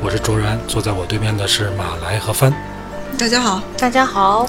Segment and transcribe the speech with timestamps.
[0.00, 2.52] 我是卓然，坐在我对面的是马来和帆。
[3.18, 4.48] 大家好，大家好。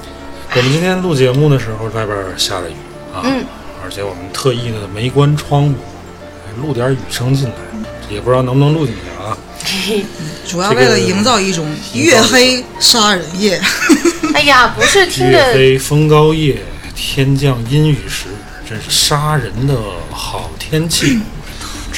[0.55, 2.73] 我们今天录节目的时候，外边下了雨
[3.13, 3.43] 啊，嗯
[3.83, 5.75] 而且我们特意的没关窗户，
[6.61, 7.55] 录点雨声进来，
[8.09, 9.35] 也不知道能不能录进去啊。
[10.47, 13.59] 主要为了营造一种月黑杀人夜。
[14.35, 16.61] 哎呀，不是听月黑风高夜，
[16.95, 18.27] 天降阴雨时，
[18.67, 19.75] 真是杀人的
[20.11, 21.19] 好天气。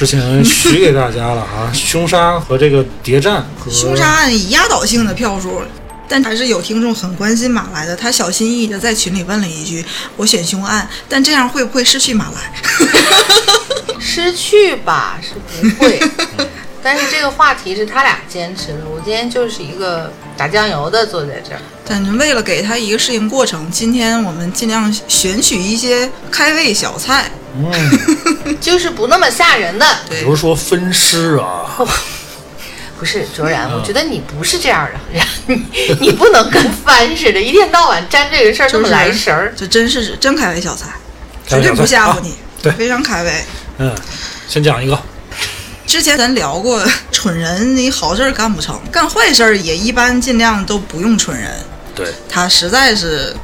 [0.02, 5.62] 之前 许给大家了啊，凶杀和这个谍战和凶杀案以压倒性的票数，
[6.08, 9.86] 但还是有听众很关心马来的，他小心翼翼的在群里问了一句
[10.18, 12.52] ：“我选凶案，但这样会不会失去马来
[14.02, 15.36] 失去吧，是
[15.70, 16.00] 不会。
[16.84, 27.30] 但是这个话题是他俩坚持的，我今天就是一个打酱油的坐在这儿。？”但是为了给他一个适应过程，今天我们尽量选取一些开胃小菜。
[27.56, 27.72] 嗯，
[28.62, 29.86] 就是不那么吓人的。
[30.10, 31.76] 对比如说分尸啊，
[32.98, 39.54] 不是卓然，嗯我觉得你不是这样的人，你 你不能跟番似的，一天到晚沾这个事儿这么来神儿。
[39.58, 40.88] 这真是真开胃小菜，
[41.46, 43.34] 绝对不吓唬你，啊对非常开胃。
[43.80, 43.94] 嗯，
[44.48, 44.98] 先讲一个，
[45.92, 51.52] 之前咱聊过， 蠢人你好事儿干不成，干坏事儿也一般尽量都不用蠢人，
[51.94, 53.36] 对，他实在是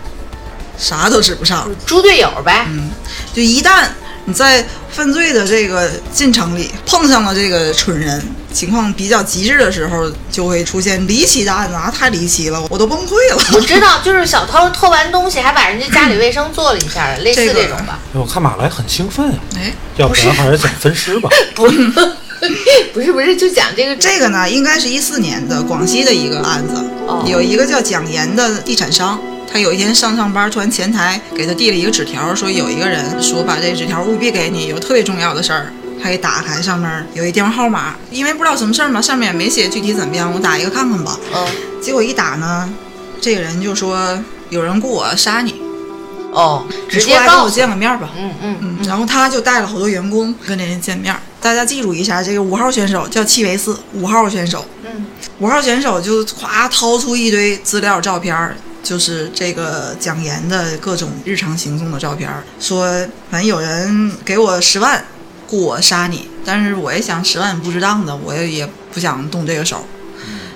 [0.77, 1.69] 啥都指不上。
[1.85, 2.89] 猪队友呗，嗯
[3.33, 3.85] 就一旦
[4.23, 13.43] 你在犯罪的这个进程里碰上了这个蠢人，情况比较极致的时候，就会出现离奇的案子啊，太离奇了，我都崩溃了。
[13.55, 17.99] 我知道，就是小偷偷完东西还把人家家里卫生做了一下，类似这种吧。
[18.13, 21.29] 哎我看马来很兴奋啊，哎，要不然还是讲分尸吧。
[21.53, 21.67] 不，
[22.93, 26.75] 不是不是，就讲这个这个呢，应该是一四年的广西的一个案子，
[27.07, 29.19] 哦有一个叫蒋岩的地产商。
[29.49, 35.71] 他有一天上上班，突然前台给他递了一个纸条，说有一个人说把这纸条务必给你，有特别重要的事儿。
[36.03, 41.17] 他一打开，上面有一电话号码，因为不知道什么事儿嘛，上面也没写具体怎么样，我打一个看看吧。
[41.33, 41.47] 嗯
[41.81, 42.69] 结果一打呢，
[43.21, 45.55] 这个人就说有人雇我杀你，
[46.33, 48.09] 哦，你直出来跟我见个面吧。
[48.17, 51.15] 嗯嗯嗯，然后他就带了好多员工跟这人见面。
[51.47, 54.65] 大家记住一下，这个五号选手叫戚维斯，五号选手。
[54.83, 55.05] 嗯，
[55.39, 58.53] 五号选手就咵掏出一堆资料照片儿，
[58.83, 62.91] 就是这个蒋岩的各种日常行踪的照片，说
[63.31, 65.01] 反正有人给我十万，
[65.47, 69.85] 雇我杀你，但是我也想十万不值当的，我也也不想动这个手，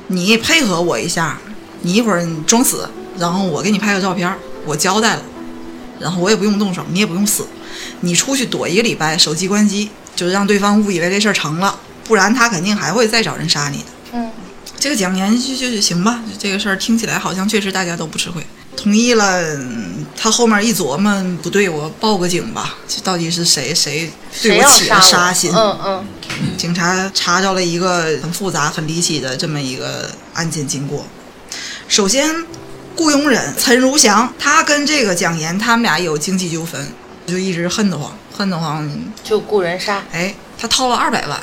[0.08, 1.40] 你配合我一下，
[1.84, 4.30] 你一会儿你装死，然后我给你拍个照片，
[4.66, 5.24] 我交代了，
[6.02, 7.48] 然后我也不用动手，你也不用死，
[8.02, 9.90] 你出去躲一个礼拜，手机关机，
[10.22, 13.86] 就是让对方误以为这事儿成了，不然他肯定还会再找人杀你的。
[14.14, 14.30] 嗯，
[14.78, 18.46] 这个蒋岩就就就行吧，这个事儿听起来好像确实大家都不吃亏，
[18.78, 19.42] 同意了。
[19.56, 21.12] 嗯他后面一琢磨，
[21.42, 25.02] 不对，我报个警吧，这到底是谁谁对我起了？
[25.02, 25.52] 杀心？
[25.52, 26.06] 嗯嗯，
[26.56, 31.04] 警察查着了一个很复杂、很离奇的这么一个案件经过。
[31.88, 32.46] 首先，
[32.96, 36.94] 雇佣人陈如祥，他跟这个蒋岩他们俩有经济纠纷，
[37.26, 38.90] 就一直恨得慌，恨得慌。
[39.24, 40.04] 就雇人杀。
[40.12, 41.40] 哎，他掏了二百万，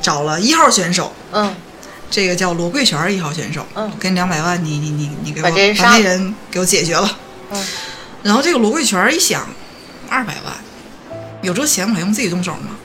[0.00, 1.54] 找了一号选手，嗯
[2.10, 7.18] 这个叫罗贵全一号选手，嗯跟两百万你你你你给我把这人杀把那人给我解决了。
[7.52, 7.64] 嗯，
[8.22, 9.46] 然后这个罗贵全一想，
[10.08, 10.54] 二百万，
[11.42, 12.76] 有这钱我还用自己动手吗？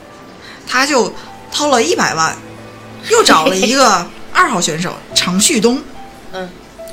[0.67, 1.13] 他就
[1.51, 2.35] 掏了一百万，
[3.09, 5.81] 又找了一个二号选手常旭东，
[6.34, 6.50] 嗯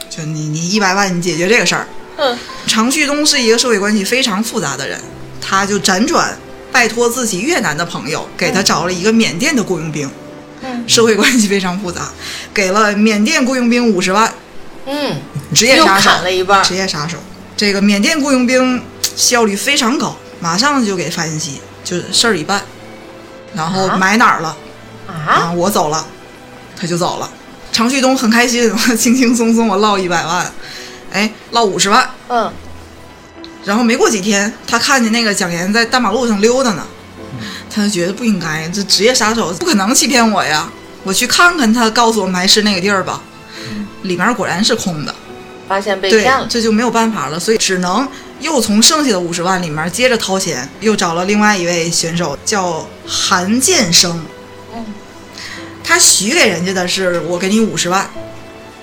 [0.08, 1.86] 就你你一百万你解决这个事儿。
[2.16, 5.00] 嗯常旭东是一个社会关系非常复杂的人，
[5.42, 6.34] 他就辗转
[6.70, 10.08] 拜托自己越南的朋友，给他找了一个缅甸的雇佣兵，
[10.62, 10.88] 嗯。
[10.88, 12.08] 社会关系非常复杂，
[12.54, 14.32] 给了缅甸雇佣兵五十万，
[14.86, 15.20] 嗯，
[15.54, 16.62] 职业杀手，砍了一半。
[16.64, 17.18] 职业杀手。
[17.56, 18.82] 这个缅甸雇佣兵
[19.16, 22.62] 效率非常高，马上就给发信息，就是事儿一办，
[23.54, 23.96] 然后啊？
[23.96, 24.56] 埋哪儿了？
[25.06, 26.04] 啊，我走了，
[26.76, 27.30] 他就走了。
[27.70, 30.52] 常旭东很开心，我 轻轻松松我落一百万，
[31.12, 32.08] 哎，落五十万。
[32.28, 32.50] 嗯
[33.64, 36.86] 然后没过几天，他看见那个蒋岩在大马路上溜达呢，
[37.70, 40.70] 他就觉得不应该，这职业杀手不可能欺骗我呀！
[41.04, 43.22] 我去看看他告诉我埋尸那个地儿吧。
[44.02, 45.14] 里面果然是空的，
[45.68, 46.46] 发现被骗了，。
[46.50, 48.06] 这就没有办法了，所以只能
[48.40, 54.24] 又从剩下的五十万里面接着掏钱，又找了另外一位选手叫韩建生，
[54.74, 54.84] 嗯
[55.84, 58.08] 他许给人家的是我给你五十万，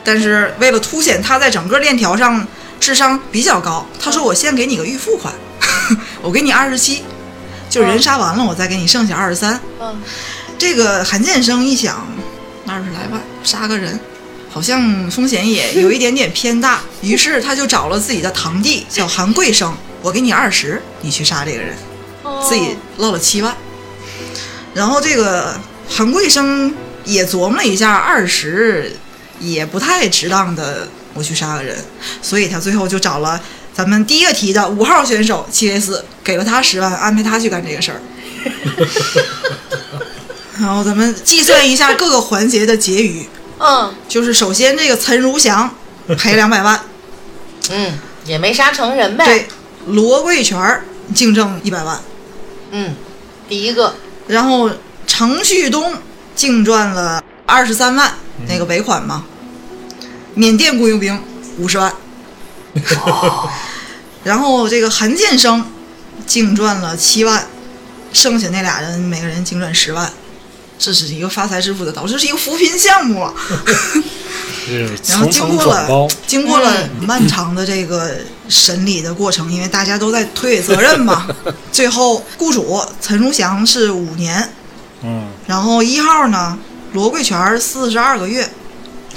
[0.04, 2.46] 但是为了凸显他在整个链条上
[2.80, 5.34] 智商比较高，他说我先给你个预付款，
[6.22, 7.04] 我给你二十七，
[7.70, 9.60] 就人杀完了我再给你剩下二十三。
[9.80, 10.02] 嗯，
[10.58, 12.08] 这个韩建生一想，
[12.66, 14.00] 二十来万杀个人，
[14.50, 21.76] 好像风险也有一点点偏大， 于是他就找了自己的堂弟叫韩贵生，我给你二十，你去杀这个人，
[22.48, 23.56] 自己落了七万。
[24.74, 25.60] 然后这个
[25.90, 26.74] 韩贵生
[27.04, 28.96] 也琢磨了一下，二十
[29.40, 31.76] 也不太值当的，我去杀个人，
[32.22, 33.42] 所以他最后就找了
[33.74, 38.02] 咱们第一个提的五号选手七 A 四，给了他十万，安排他去干这个事儿。
[40.60, 43.26] 然后咱们计算一下各个环节的结余，
[43.60, 45.74] 嗯就是首先这个陈如祥
[46.18, 46.80] 赔两百万，
[47.70, 49.26] 嗯，也没杀成人呗。
[49.26, 49.48] 对，
[49.88, 50.84] 罗贵全
[51.16, 52.00] 净挣一百万，
[52.72, 52.96] 嗯，
[53.48, 53.96] 第一个，
[54.28, 54.70] 然后
[55.08, 55.96] 程旭东
[56.36, 58.14] 净赚了二十三万，
[58.48, 59.24] 那个尾款嘛。
[60.40, 61.22] 缅甸雇佣兵
[61.58, 61.94] 五十万，
[64.24, 65.62] 然后这个韩建生
[66.26, 67.46] 净赚了七万，
[68.14, 70.10] 剩下那俩人每个人净赚十万，
[70.78, 73.34] 这是一个发财致富的道，这是一个扶贫项目啊。
[75.10, 78.16] 然后经过了，经过了漫长的这个
[78.48, 81.28] 审理的过程，因为大家都在推诿责任嘛，
[81.70, 84.54] 最后雇主陈如祥是五年，
[85.04, 86.58] 嗯，然后一号呢
[86.94, 88.50] 罗贵全四十二个月，啊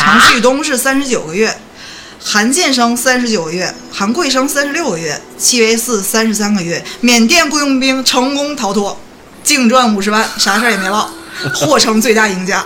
[0.02, 1.56] 常旭东是三十九个月，
[2.20, 8.99] 韩建生三十九个月，韩贵生三十六个月，戚维四三十三个月，缅甸雇佣兵成功逃脱，
[9.44, 11.08] 净赚五十万，啥事儿也没落，
[11.54, 12.64] 获成最大赢家。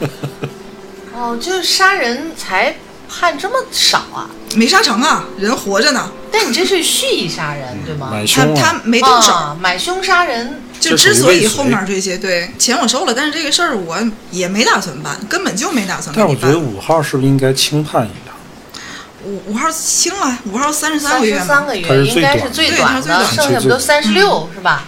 [1.12, 2.74] 哦，就是杀人才
[3.08, 4.28] 判这么少啊？
[4.54, 8.08] 没杀成啊，人活着呢，但你这是蓄意杀人对吗？
[8.10, 9.32] 买他他没动手。
[9.32, 13.98] 啊，买凶杀人，就之所以后面这些对钱我收了，但是这个事儿我
[14.30, 16.16] 也没打算办，根本就没打算办。
[16.16, 18.34] 但是我觉得五号是不是应该轻判一点？
[19.24, 24.84] 五五号轻了，五号三十三三个月三个他是月应该是最短的，对他最剩下不都三十六是吧？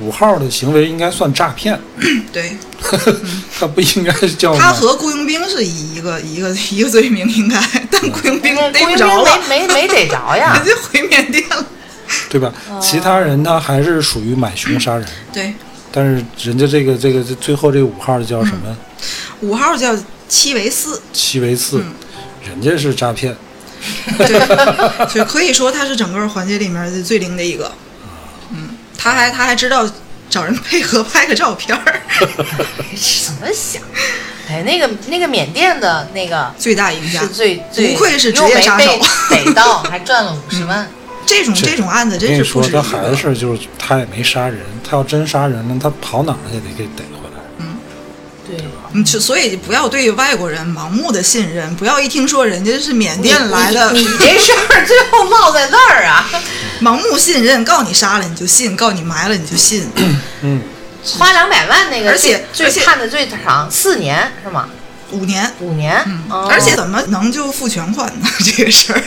[0.00, 1.78] 五号的行为应该算诈骗，
[2.32, 2.56] 对
[3.58, 7.60] 他不应该叫他和雇佣兵是一个一个一个罪名应该，
[7.90, 10.74] 但雇佣兵逮雇佣兵不着了，没没没逮着呀人。
[10.74, 11.66] 家回缅甸了。
[12.30, 12.52] 对吧？
[12.80, 15.52] 其他人他还是属于买凶杀人，对，
[15.90, 18.76] 但是人家这个这个这最后这五号叫什么？
[19.40, 19.96] 五号叫
[20.28, 21.92] 七维四，七维四，嗯
[22.48, 23.36] 人家是诈骗，
[24.16, 27.72] 对，就可以说他是整个环节里面的最灵的一个。
[28.96, 29.88] 嗯，他还他还知道
[30.28, 33.82] 找人配合拍个照片儿， 怎么想？
[34.48, 37.28] 哎，那个那个缅甸的那个最大赢家是。
[37.28, 38.96] 最最，不愧是职业杀手
[39.28, 40.88] 逮到，还赚了五十万。
[41.26, 43.16] 这种这这种案子我跟你说，真是不止一他还个。
[43.16, 47.02] 是就是他也没杀人，他要真杀人了，他跑哪儿去得给逮
[48.96, 56.28] 嗯，就所以不要对外国人盲目的信任，不要一听说人家是缅甸来的，你你这事儿最后落在那儿啊！
[56.80, 59.90] 盲目信任，告诉你杀了你就信，告诉你埋了你就信。
[60.42, 60.62] 嗯，
[61.18, 64.68] 花两百万那个，而且最而且判的最长四年是吗？
[65.12, 68.28] 五年，五年，哦而且怎么能就付全款呢？
[68.44, 69.00] 这个事儿，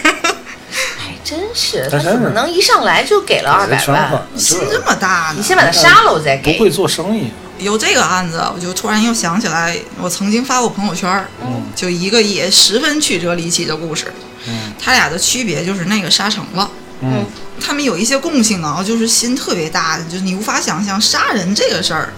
[0.98, 4.10] 还真是，他怎么能一上来就给了二百万？
[4.38, 5.44] 心这么大呢你？
[5.44, 6.54] 先把他杀了，我再给。
[6.54, 14.12] 不会做生意，有这个案子，我就突然又想起来，我曾经发过朋友圈儿，嗯就一个也十分曲折离奇的故事。
[14.48, 16.72] 嗯他俩的区别就是那个杀成了。
[17.02, 17.26] 嗯，
[17.62, 22.14] 他们有一些共性啊，就是心特别大，就是你无法想象杀人这个事儿，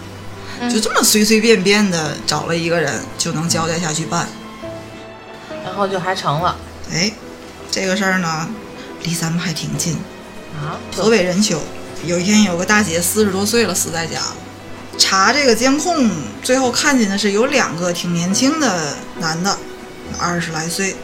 [0.70, 4.28] 就这么随随便便的找了一个人就能交代下去办。
[5.64, 6.56] 然后就还成了
[6.92, 7.12] 哎，
[7.70, 8.50] 这个事儿呢，
[9.04, 9.94] 离咱们还挺近，
[10.56, 10.78] 啊？
[10.96, 11.60] 河北任丘。
[12.06, 14.20] 有一天有个大姐四十多岁了，死在家。
[15.04, 16.10] 查这个监控，
[16.44, 19.58] 最后看见的是有两个挺年轻的男的，
[20.20, 20.96] 二十来岁，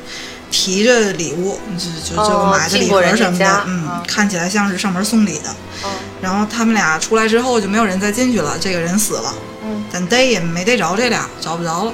[0.51, 5.49] 提着礼物，就就这个哦买的礼盒什么的，家嗯啊，看起来像是上门送礼的。
[5.83, 5.89] 嗯
[6.21, 11.93] 然后他们俩出来之后就没有人再进去了，这个人死了，嗯但逮也没逮着这俩，找不着了。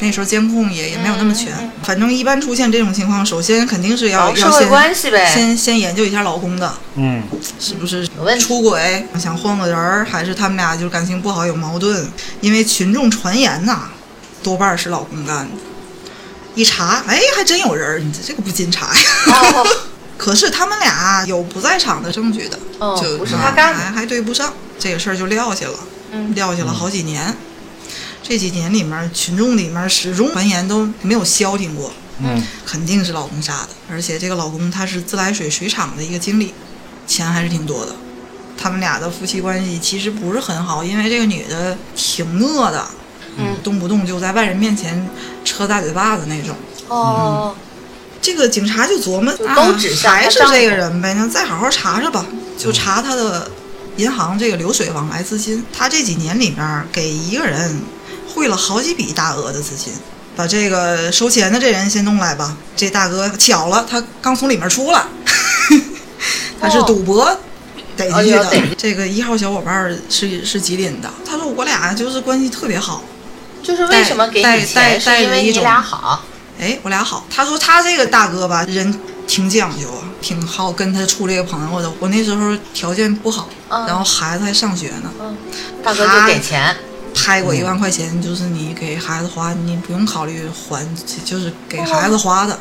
[0.00, 5.32] 那时候监控也也没有那么全，嗯嗯反正一般出现这种情况，首先肯定是要搞社会要先关系呗。
[5.32, 7.22] 先先研究一下老公的嗯，
[7.58, 12.08] 是不是出轨，想换个人儿，还是他们俩就是感情不好有矛盾？
[12.40, 13.88] 因为群众传言呐，
[14.42, 15.50] 多半是老公干的。
[16.54, 19.02] 一查，哎，还真有人儿，你这这个不禁查呀。
[19.26, 19.66] 哦，
[20.18, 25.78] 可是他们俩有不在场的证据的，哦就不是他干的还还对不上，这个事儿就撂下了，
[26.12, 27.34] 嗯撂下了好几年。
[28.22, 36.54] 这几年里面，群众里面始终传言都没有消停过，嗯，肯定是老公杀的，而且这个老公他是自来水水厂的一个经理，
[37.06, 37.94] 钱还是挺多的。
[38.56, 42.86] 他们俩的夫妻关系其实不是很好，因为这个女的挺恶的，
[43.38, 45.08] 嗯动不动就在外人面前
[45.44, 46.54] 扯大嘴巴子那种。
[46.88, 47.54] 哦，
[48.20, 52.26] 这个警察就琢磨，啊都指向还是这个人呗，那再好好查查吧，
[52.58, 53.50] 就查他的
[53.96, 55.64] 银行这个流水往来资金。
[55.72, 57.80] 他这几年里面给一个人
[58.34, 59.92] 汇了好几笔大额的资金，
[60.36, 62.56] 把这个收钱的这人先弄来吧。
[62.76, 65.04] 这大哥巧了，他刚从里面出来，
[66.60, 67.24] 他是赌博
[67.96, 68.52] 逮进去的。
[68.76, 73.02] 这个一号小伙伴是是吉林的，他说我俩就是关系特别好。
[73.62, 76.24] 就是为什么给带你带钱，是因为你带着一种俩好。
[76.58, 77.26] 哎，我俩好。
[77.30, 81.92] 他说他这个大哥吧，人挺讲究啊，挺好跟他处这个朋友的。
[81.98, 85.36] 我那时候条件不好，嗯然后孩子还上学呢，嗯，
[85.84, 86.74] 大哥就给钱。
[87.22, 90.86] 拍过一万块钱，就是你给孩子花，你不用考虑还，
[91.24, 92.58] 就是给孩子花的。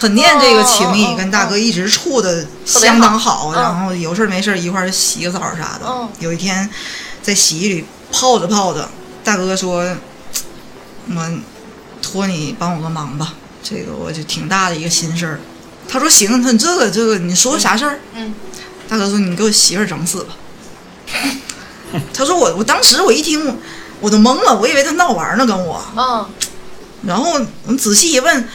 [0.00, 5.86] 很念这个情谊，跟大哥一直处的相当好，然后有事儿没事儿一块儿洗个澡啥的。
[5.86, 6.68] 嗯有一天
[7.22, 8.88] 在洗衣里泡着泡着，
[9.22, 9.94] 大哥说
[11.14, 11.30] ：“我
[12.00, 15.40] 托你帮我个忙吧，这个我就挺大的一个心事儿。”
[15.88, 18.34] 他说：“行，他这个这个，你说啥事儿？”嗯，
[18.88, 20.36] 大哥说：“你给我媳妇儿整死吧。
[22.14, 23.58] ”他说我：“我当时我一听，
[24.00, 25.82] 我都懵了，我以为他闹玩呢跟我。
[25.96, 26.26] 嗯，
[27.04, 28.48] 然后我仔细一问，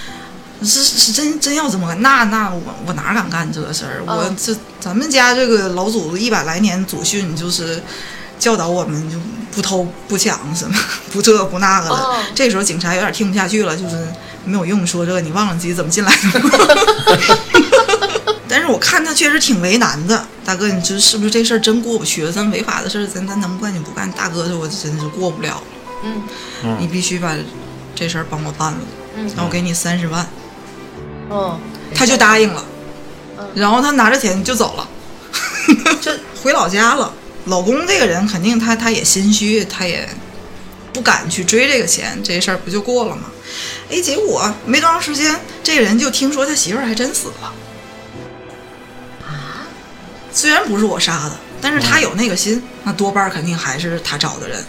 [0.61, 2.01] 是是真真要这么干？
[2.01, 4.03] 那那我我哪敢干这个事儿？
[4.05, 7.81] 我嗯这咱们家这个老祖宗一百来年祖训就是
[8.39, 9.17] 教导我们就
[9.53, 10.77] 不偷不抢什么
[11.11, 11.95] 不这不那个的。
[11.95, 14.07] 哦这时候警察有点听不下去了，就是
[14.45, 16.49] 没有用说这个，你忘了自己怎么进来的吗？
[18.53, 22.31] 但是我看他确实挺为难的，大哥，你这是不是这事儿真过不去了？
[22.31, 24.11] 咱违法的事儿，咱咱能不干就不干？
[24.11, 25.63] 大哥说，我真是过不了了，
[26.03, 27.35] 嗯你必须把
[27.95, 28.77] 这事儿帮我办了，
[29.17, 30.27] 嗯然后我给你三十万。
[31.31, 31.59] 嗯，
[31.95, 32.63] 他就答应了
[33.39, 34.87] 嗯，然后他拿着钱就走了，
[35.99, 36.11] 就
[36.43, 37.11] 回老家了。
[37.45, 40.07] 老公这个人肯定他他也心虚，他也
[40.93, 43.23] 不敢去追这个钱，这事儿不就过了吗？
[43.89, 47.51] 哎，结果没多长时间，这个人就听说他媳妇儿还真死了。
[50.33, 54.63] 啊，虽然不是我杀的，但是他有那个心，那多半儿肯定还是他找的人。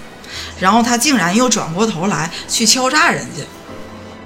[0.59, 3.43] 然后他竟然又转过头来去敲诈人家，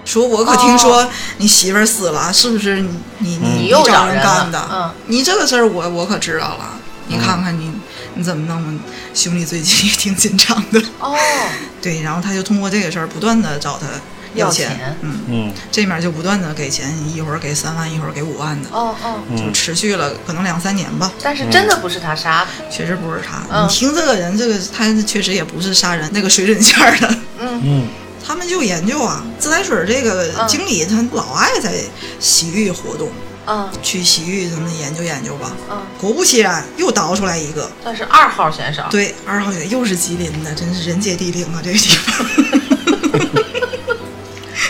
[0.05, 4.69] 说我可听说你媳妇儿死了，是不是你你嗯你又找找人干的？
[4.73, 6.79] 嗯你这个事儿我我可知道了，
[7.09, 7.73] 你看看你
[8.15, 8.81] 你怎么弄？
[9.15, 10.81] 兄弟最近也挺紧张的。
[11.01, 11.17] 哦，
[11.83, 13.87] 对，然后他就通过这个事儿不断的找他
[14.35, 21.13] 要钱，嗯，嗯这面就不断的给钱，一会儿给三万，一会儿给五万的，哦哦，就嗯持续了可能两三年吧。
[21.23, 22.51] 但是真的不是他杀的。
[22.71, 23.43] 确实不是他。
[23.51, 27.15] 嗯你听这个人，这个他确实也不是杀人那个水准线儿的。
[27.41, 27.89] 嗯嗯
[28.27, 31.73] 他们就研究啊，自来水这个嗯经理他老爱在
[32.21, 33.09] 洗浴活动，
[33.47, 35.51] 嗯去洗浴咱们研究研究吧。
[35.71, 38.83] 嗯，果不其然，又倒出来一个，但是二号选手。
[38.91, 42.27] 对，二号选手又是吉林的，真是人杰地灵啊，这个地方。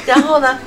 [0.09, 0.59] 然后呢？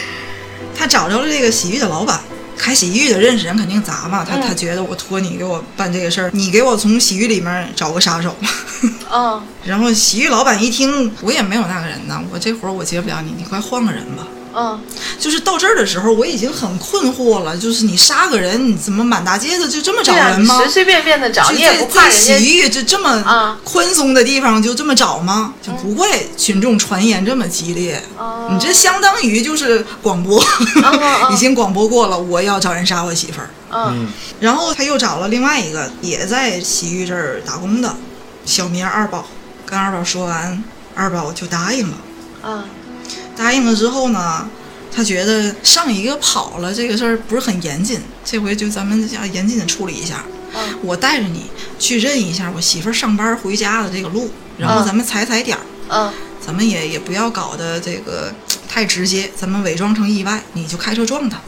[0.74, 2.18] 他找着了这个洗浴的老板，
[2.56, 8.34] 开洗浴的认识人肯定杂嘛，他、嗯他觉得我托你给我办这个事儿，你给我从洗浴里面找个杀手。
[9.12, 14.26] 嗯 然后洗浴老板一听，我也没有那个人呐，我这活儿我接不了你，你快换个人吧。
[14.54, 14.80] 嗯
[15.18, 20.56] 就是到这儿的时候，我已经很困惑了，就是你杀个人，你怎么满大街的就这么找人吗？
[20.56, 25.54] 你随随便便的找，就你也不怕人家洗浴就这么啊宽松的地方就这么找吗？
[25.62, 28.02] 就不怪群众传言这么激烈。
[28.16, 33.50] 哦你这相当于就是广播，哦 已经广播过了，我要找人杀我媳妇儿。
[33.72, 34.08] 嗯嗯
[34.40, 37.94] 然后他又找了另外一个也在洗浴这儿打工的
[38.44, 39.24] 小名二宝，
[39.66, 40.64] 跟二宝说完，
[40.94, 41.96] 二宝就答应了。
[42.42, 42.64] 嗯
[43.40, 44.46] 答应了之后呢，
[44.94, 50.22] 他觉得上一个跑了这个事儿不是很严谨，这回就咱们要严谨的处理一下。
[50.54, 51.44] 嗯我带着你
[51.78, 54.28] 去认一下我媳妇儿上班回家的这个路，
[54.58, 56.12] 然后嗯咱们踩踩点儿，嗯
[56.44, 58.30] 咱们也也不要搞得这个
[58.68, 61.38] 太直接，咱们伪装成意外，你就开车撞他。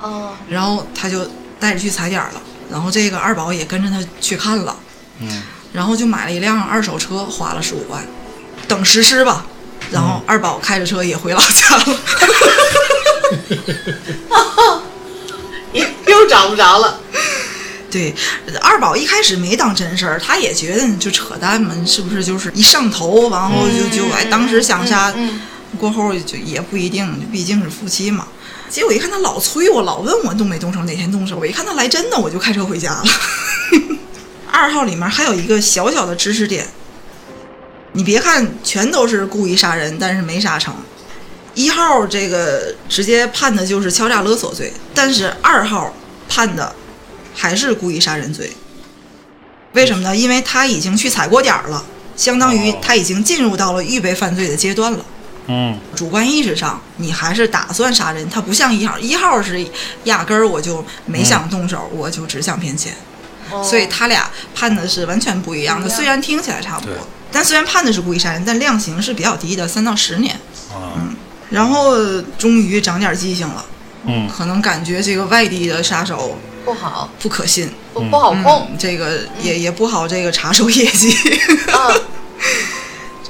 [0.00, 1.26] 哦然后他就
[1.58, 4.76] 带着去踩点儿了，然后这个二宝也跟着他去看了，
[5.20, 8.04] 嗯然后就买了一辆二手车，花了十五万，
[8.66, 9.46] 等实施吧。
[9.90, 11.84] 然后二宝开着车也回老家了。
[15.72, 17.00] 又 又找不着了。
[17.90, 18.14] 对，
[18.60, 25.40] 二宝一开始没当真事儿，他也觉得就扯淡嘛，是不是就是一上头，然后就就哎，当时想杀，嗯
[25.78, 28.28] 过后就也不一定，毕竟是夫妻嘛。
[28.68, 31.38] 结果一看他老催我，老问我动没动手，哪天动手。
[31.38, 33.04] 我一看他来真的，我就开车回家了。
[34.52, 36.68] 二号里面还有一个小小的知识点，
[37.92, 40.74] 你别看全都是故意杀人，但是没杀成。
[41.54, 45.92] 一号这个直接判的就是敲诈勒索罪，但是二号
[46.28, 46.74] 判的
[47.34, 48.52] 还是故意杀人罪。
[49.72, 50.16] 为什么呢？
[50.16, 51.84] 因为他已经去踩过点儿了，
[52.16, 55.04] 相当于哦他已经进入到了预备犯罪的阶段了。
[55.50, 59.66] 嗯主观意识上，你还是打算杀人，他不像一号，一号是
[60.04, 62.94] 压根儿我就没想动手，我就只想骗钱，
[63.50, 65.88] 哦所以他俩判的是完全不一样的。
[65.88, 70.38] 虽然听起来差不多对，但虽然判的是故意杀人，但量刑是比较低的，三到十年。
[70.74, 71.14] 嗯
[71.50, 71.96] 然后
[72.38, 73.64] 终于长点记性了，
[74.06, 81.10] 嗯可能感觉这个外地的杀手不好，不可信，不不好控嗯，这个也也不好这个查收业绩，
[81.72, 81.88] 啊，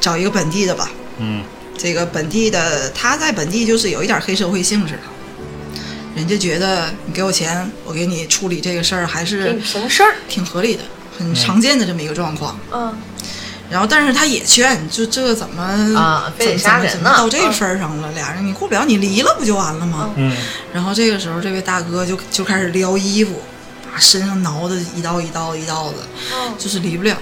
[0.01, 0.91] 找一个本地的吧。
[1.19, 1.45] 嗯
[1.77, 5.01] 这个本地的，他在本地就是有一点黑社会性质的，
[6.17, 10.83] 人家觉得你给我钱，我给你处理这个事儿，还是什么事儿，挺合理的，
[11.17, 12.59] 很常见的这么一个状况。
[12.73, 12.93] 嗯
[13.71, 15.63] 然后，但是他也劝，就这怎么
[15.95, 18.11] 啊非得人呢到这份儿上了？
[18.13, 20.11] 俩人你过不了，你离了不就完了吗？
[20.17, 20.35] 嗯
[20.73, 23.43] 然后这个时候，这位大哥就就开始撩衣服，
[23.93, 25.97] 把身上挠的一道一道一道的，
[26.33, 27.17] 嗯就是离不了。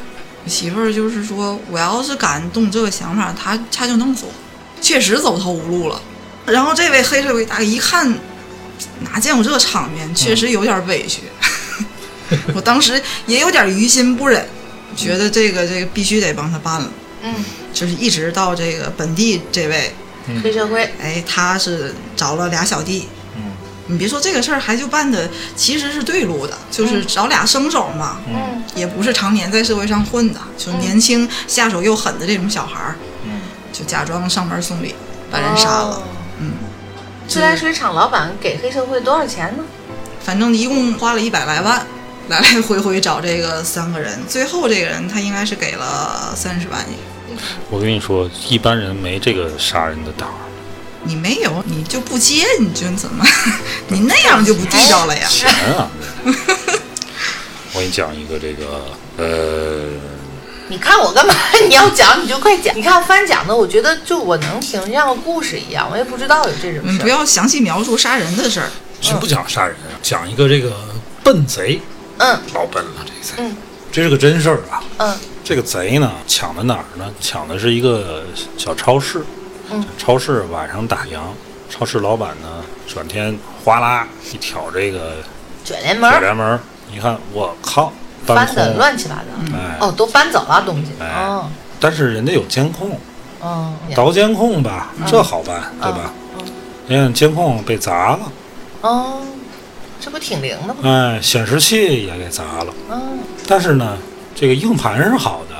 [0.44, 4.32] 我媳妇儿就是说，我要是敢动这个想法，他他就弄死我，
[4.80, 6.00] 确实走投无路了。
[6.46, 8.08] 然后这位黑社会大哥一看，
[9.00, 11.22] 哪见过这场面，确实有点委屈。
[12.54, 14.48] 我当时也有点于心不忍，
[14.94, 16.90] 觉得这个这个必须得帮他办了。
[17.22, 17.34] 嗯，
[17.72, 19.92] 就是一直到这个本地这位，
[20.42, 23.52] 黑社会，哎，他是找了俩小弟，嗯。
[23.88, 28.62] 你别说这个事儿，还就办的其实是对路的，就是找俩生手嘛，嗯。
[28.74, 33.40] 也不是常年在社会上混的，就年轻、下手又狠的这种小孩儿，嗯。
[33.72, 34.94] 就假装上门送礼，
[35.30, 35.96] 把人杀了。
[35.96, 36.02] 哦。
[36.38, 36.52] 嗯，
[37.26, 39.64] 自来水厂老板给黑社会多少钱呢？
[40.22, 41.86] 反正一共花了一百来万，
[42.28, 46.84] 来来回回找这个三个人，最后这个人他应该是给了三十万。
[47.70, 50.34] 我跟你说，一般人没这个杀人的胆儿。
[51.04, 53.24] 你没有，你就不接，你就怎么，
[53.86, 55.26] 你那样就不地道了呀？
[55.28, 55.88] 钱啊！
[57.72, 58.86] 我给你讲一个这个
[59.18, 59.84] 呃，
[60.68, 61.32] 你看我干嘛？
[61.68, 62.74] 你要讲你就快讲。
[62.76, 67.02] 你看翻讲的，我觉得就我能听，像个故事一样，我也不知道有这种嗯，事儿。
[67.02, 68.68] 不要详细描述杀人的事儿。
[69.00, 70.72] 先不讲杀人，讲一个这个
[71.22, 71.80] 笨贼，
[72.18, 72.38] 嗯。
[72.54, 73.56] 老笨了这贼，嗯。
[73.92, 74.82] 这是个真事儿啊。
[74.98, 75.16] 嗯。
[75.44, 77.10] 这个贼呢，抢的哪儿呢？
[77.20, 78.24] 抢的是一个
[78.56, 79.24] 小超市。
[79.70, 81.18] 嗯，超市晚上打烊，
[81.68, 85.16] 超市老板呢，转天哗啦一挑这个
[85.64, 86.12] 卷帘门儿。
[86.12, 86.60] 铁帘门儿，
[86.92, 87.92] 一看，我靠，
[88.26, 88.76] 搬的空。
[88.76, 89.56] 乱七八糟。
[89.56, 90.92] 哎，哦，都搬走了东西。
[91.00, 91.24] 哎。
[91.24, 91.48] 哦。
[91.78, 92.98] 但是人家有监控，
[93.40, 96.12] 哦，倒监控吧，这好办，对吧？
[96.86, 98.20] 你看监控被砸了，
[98.80, 99.20] 哦，
[100.06, 100.80] 这不挺灵的吗？
[100.84, 103.98] 哎，显示器也给砸了，嗯，但是呢，
[104.36, 105.56] 这个硬盘是好的。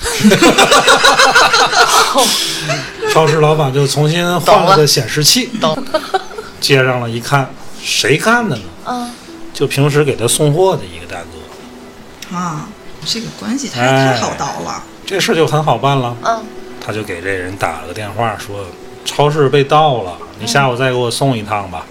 [3.12, 5.76] 超市老板就重新换了了个显示器，懂。
[6.62, 7.46] 接上了一看，
[7.82, 8.62] 谁干的呢？
[8.86, 9.12] 嗯，
[9.52, 12.70] 就平时给他送货的一个大哥，啊，
[13.04, 14.82] 这个关系太哎太好倒了。
[15.04, 16.16] 这事就很好办了。
[16.24, 16.42] 嗯，
[16.80, 18.64] 他就给这人打了个电话，说
[19.04, 21.84] 超市被盗了，你下午再给我送一趟吧。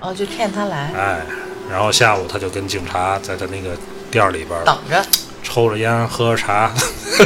[0.00, 1.20] 哦，就骗他来，哎，
[1.70, 3.76] 然后下午他就跟警察在他那个
[4.10, 5.04] 店儿里边儿等着，
[5.42, 6.72] 抽着烟喝着茶，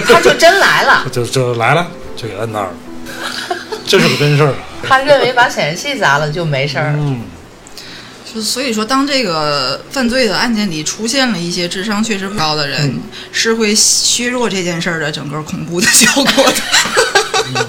[0.09, 1.07] 他就真来了。
[1.13, 2.75] 就就来了，就给摁那儿了。
[3.87, 4.57] 这是个真事儿啊。
[4.89, 6.95] 他认为把显示器砸了就没事儿。
[6.99, 7.21] 嗯，
[8.35, 16.45] 就所以说，当这个犯罪的案件里出现了一些智商确实不高的人，是会削弱这件事儿的整个恐怖的效果
[17.55, 17.67] 的。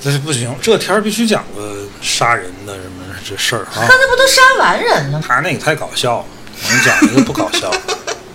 [0.00, 3.86] 这是不行，这天儿必须讲个杀人的什么这事儿啊。
[3.88, 5.24] 那这不都杀完人了吗？
[5.26, 6.26] 他那个太搞笑了，
[6.62, 7.70] 我跟你讲一个不搞笑。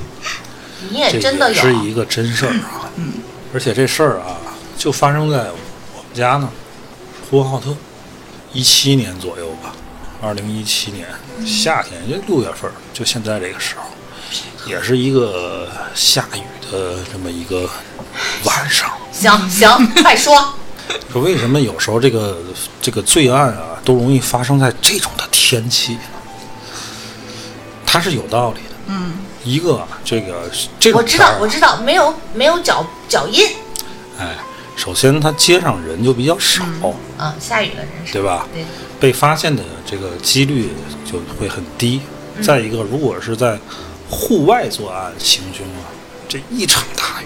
[0.90, 1.62] 你也真的有。
[1.62, 2.90] 是一个真事儿啊。
[2.96, 3.14] 嗯，
[3.54, 4.38] 而且这事儿啊，
[4.78, 6.50] 就发生在我们家呢，
[7.30, 7.76] 呼和浩特，
[8.54, 9.74] 一七年左右吧，
[10.22, 11.08] 二零一七年
[11.46, 13.84] 夏天，也就六月份，就现在这个时候，
[14.66, 17.70] 也是一个下雨的这么一个
[18.46, 18.92] 晚上。
[19.12, 20.54] 行行，快说。
[21.12, 22.38] 说为什么有时候这个
[22.82, 26.00] 这个罪案啊，都容易发生在这种的天气呢？
[27.86, 28.76] 它是有道理的。
[28.88, 33.46] 嗯，一个啊这个这种我知道我知道，没有没有脚脚印
[34.20, 34.36] 哎，
[34.76, 36.64] 首先它街上人就比较少，
[37.18, 38.14] 啊，下雨了人少。
[38.14, 38.48] 对吧？
[38.54, 38.66] 对，
[39.00, 40.70] 被发现的这个几率
[41.10, 42.02] 就会很低。
[42.42, 43.60] 再一个，如果是在
[44.10, 45.90] 户外作案行凶啊，
[46.30, 47.26] 这一场大雨，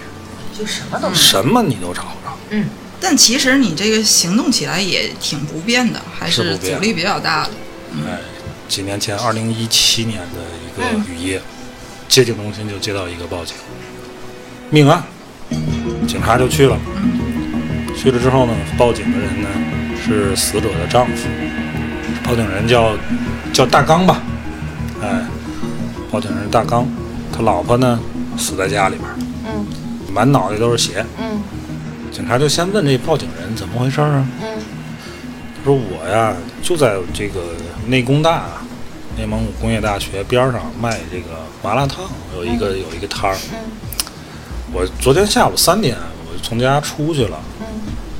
[0.58, 1.12] 就什么都。
[1.12, 2.36] 什么你都找不着。
[2.50, 2.66] 嗯，
[3.02, 7.50] 但其实你这个行动起来也挺不便的，还是阻力比较大的。
[8.06, 8.20] 哎，
[8.68, 11.42] 几年前，二零一七年的一个嗯雨夜，
[12.08, 13.56] 接警中心就接到一个报警，
[14.70, 15.02] 命案，
[16.06, 16.78] 警察就去了。
[17.96, 19.48] 去了之后呢，报警的人呢
[20.00, 21.28] 是死者的丈夫，
[22.22, 22.96] 报警人叫
[23.52, 24.22] 叫大刚吧，
[25.02, 25.26] 哎，
[26.10, 26.88] 报警人大刚，
[27.32, 27.98] 他老婆呢
[28.38, 29.66] 死在家里边儿，嗯
[30.12, 31.04] 满脑袋都是血。
[31.18, 31.42] 嗯
[32.12, 34.26] 警察就先问这报警人怎么回事儿啊？
[34.42, 34.48] 嗯
[35.56, 37.40] 他说我呀就在这个
[37.86, 38.44] 内工大，
[39.16, 41.28] 内蒙古工业大学边上卖这个
[41.62, 42.04] 麻辣烫，
[42.36, 43.36] 有一个有一个摊儿。
[43.52, 43.58] 嗯
[44.74, 45.96] 我昨天下午三点
[46.26, 47.66] 我就从家出去了，嗯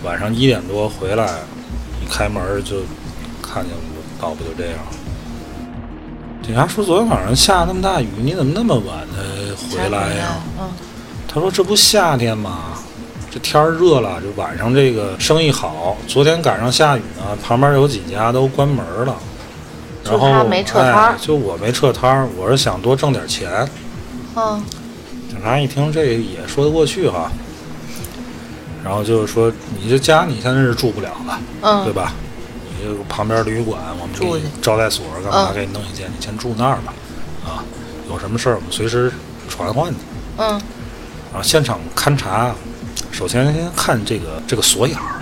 [0.04, 1.26] 晚上一点多回来，
[2.00, 2.76] 一开门就
[3.42, 4.78] 看见我老婆就这样。
[6.42, 9.06] 警察说昨天晚上下那么大雨，你怎么那么晚
[9.70, 10.36] 才回来呀？
[10.60, 10.68] 嗯
[11.26, 12.78] 他说这不夏天吗？
[13.32, 15.96] 这天儿热了，这晚上这个生意好。
[16.06, 19.16] 昨天赶上下雨呢，旁边有几家都关门了。
[20.04, 23.66] 然后就他没撤摊儿哎，就我没撤摊儿，我是想多挣点钱。
[24.36, 24.62] 嗯
[25.30, 27.32] 警察一听这也说得过去哈，
[28.84, 32.12] 然后就是说你这家你现在是住不了了，嗯，对吧？
[32.68, 36.92] 你这个旁边旅馆我们给你住招待所干嘛嗯给你弄一间，你先住那儿吧。
[37.46, 37.64] 啊，
[38.10, 39.10] 有什么事儿我们随时
[39.48, 39.96] 传唤你。
[40.36, 40.60] 嗯
[41.32, 42.54] 然后现场勘查，
[43.12, 45.20] 首先先看这个这个锁眼儿，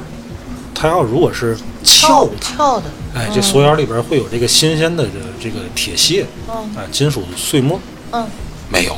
[0.72, 5.11] 它要如果是撬的，翘的，哎，这锁眼儿里边会有这个新鲜的这
[5.42, 6.70] 这个铁屑，嗯。
[6.76, 7.79] 哎，金属碎末。
[8.12, 8.26] 嗯。
[8.72, 8.96] 没有，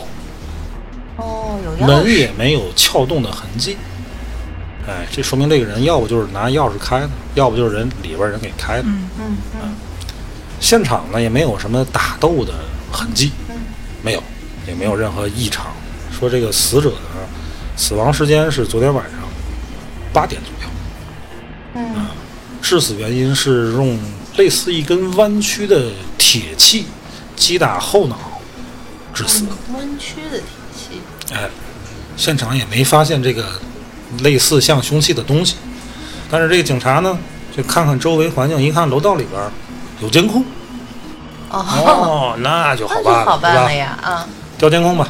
[1.16, 3.78] 哦，有门，也没有撬动的痕迹，
[4.86, 8.82] 哎，这说明这个人要不就是拿钥匙开的，要不就是人里边人给开的。
[8.82, 9.74] 嗯嗯嗯。
[10.60, 12.52] 现场呢也没有什么打斗的
[12.92, 13.56] 痕迹，嗯。
[14.02, 14.22] 没有，
[14.68, 15.66] 也没有任何异常。
[16.10, 17.11] 说这个死者呢，
[17.82, 19.14] 死亡时间是昨天晚上
[20.12, 20.70] 八点左右。
[21.74, 22.06] 嗯。
[22.62, 23.98] 致死原因是用
[24.36, 26.86] 类似一根弯曲的铁器
[27.34, 28.16] 击打后脑
[29.12, 29.42] 致死。
[29.42, 31.02] 嗯，弯曲的铁器，
[31.34, 31.50] 哎，
[32.16, 33.44] 现场也没发现这个
[34.20, 35.56] 类似像凶器的东西，
[36.30, 37.18] 但是这个警察呢，
[37.54, 39.42] 就看看周围环境，一看楼道里边
[40.00, 40.44] 有监控，
[41.50, 44.24] 哦，哦，那就好办了，好办了呀，啊，
[44.56, 45.08] 调监控吧，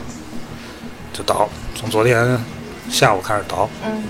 [1.13, 2.43] 就倒，从昨天
[2.93, 4.05] 下午开始倒，嗯，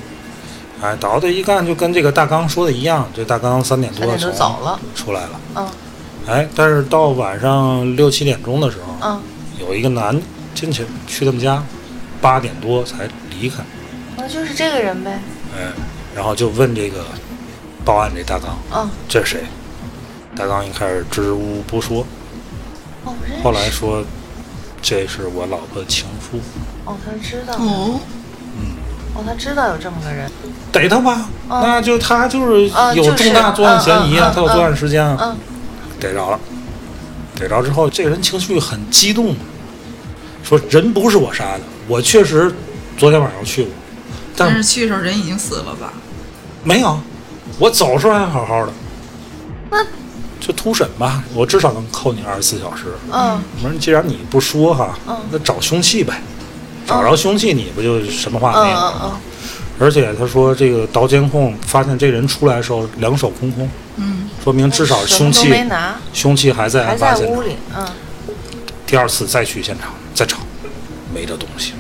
[0.83, 5.41] 哎，倒的一干就跟这个大纲说的一样，这大纲三点多三点多从走了，出来了。
[5.55, 5.69] 嗯。
[6.27, 9.23] 哎，但是到晚上六七点钟的时候，嗯，
[9.59, 10.21] 有一个男
[10.55, 11.63] 进去去他们家，
[12.21, 13.63] 八点多才离开。
[14.17, 15.19] 那就是这个人呗，
[15.57, 15.73] 哎，
[16.15, 17.05] 然后就问这个
[17.85, 19.45] 报案这大纲，嗯，这是谁？
[20.37, 22.07] 大纲一开始支吾不说，
[23.05, 24.05] 哦，认识，后来说
[24.81, 26.39] 这是我老婆的情夫，
[26.85, 28.01] 哦，他知道，哦，
[29.15, 30.31] 哦，他知道有这么个人，
[30.73, 35.37] 逮他吧，嗯那就他就是有重大作案嫌疑啊，嗯嗯嗯他有作案时间啊，嗯
[36.01, 36.39] 逮着了，
[37.39, 39.35] 逮着之后，这个人情绪很激动，
[40.43, 42.53] 说人不是我杀的，我确实
[42.97, 43.73] 昨天晚上去过，
[44.37, 45.93] 但但是去的时候人已经死了吧？
[46.65, 46.99] 没有，
[47.59, 48.73] 我走的时候还好好的。
[49.71, 49.79] 那
[50.41, 52.85] 就突审吧，我至少能扣你二十四小时。
[53.11, 56.21] 嗯我说既然你不说哈，嗯那找凶器呗，
[56.87, 59.21] 找着凶器你不就什么话嗯没有吗？
[59.79, 67.27] 而且他说这个倒监控发现这人出来的时候两手空空，嗯，说明至少凶器没拿，凶器还在还案发现场。
[67.27, 67.85] 在屋里，嗯，
[68.87, 70.37] 第二次再去现场再找，
[71.13, 71.73] 没这东西。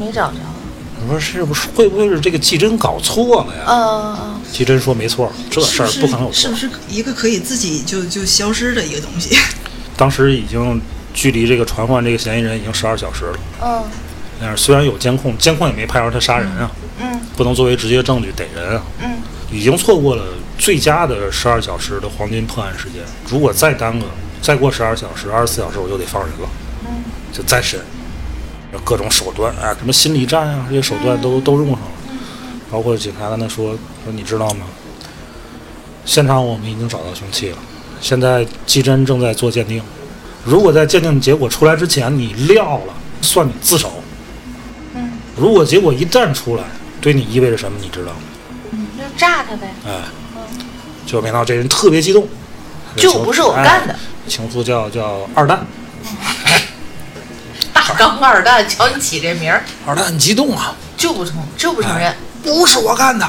[0.00, 0.38] 没找着，
[1.06, 3.64] 我说是不是会不会是这个季真搞错了呀？
[3.68, 6.74] 嗯嗯季真说没错，这事儿不不可能有错是是不。
[6.74, 9.36] 是一个可以自己就就消失的一个东西？
[9.96, 10.80] 当时已经
[11.12, 13.38] 距离这个传唤这个嫌疑人已经十二小时了。
[13.62, 13.84] 嗯
[14.40, 16.70] 但是虽然有监控，监控也没拍着他杀人啊，
[17.00, 19.10] 嗯不能作为直接证据逮人啊，嗯
[19.50, 20.24] 已经错过了
[20.58, 23.02] 最佳的十二小时的黄金破案时间。
[23.28, 24.06] 如果再耽搁，
[24.42, 26.48] 再过十二小时、二十四小时，我就得放人了，
[26.86, 27.80] 嗯就再审，
[28.84, 31.86] 各种手段啊，什么心理战啊，这些手段都都用上了。
[32.70, 34.66] 包括警察跟他说说，你知道吗？
[36.04, 37.58] 现场我们已经找到凶器了，
[38.00, 39.80] 现在技侦正在做鉴定。
[40.44, 44.02] 如果在鉴定结果出来之前你撂了，算你自首。
[45.36, 46.62] 嗯如果结果一旦出来，
[47.00, 47.76] 对你意味着什么？
[47.80, 48.18] 你知道吗？
[48.70, 50.00] 嗯，就炸他呗，哎，
[51.04, 52.26] 就没想到这人特别激动，
[52.96, 53.92] 就不是我干的。
[53.92, 53.98] 哎。
[54.26, 55.66] 情妇叫叫二蛋，
[57.74, 63.28] 大刚二蛋，瞧你起这名儿，二蛋很激动啊，就不承就不承认，不是我干的，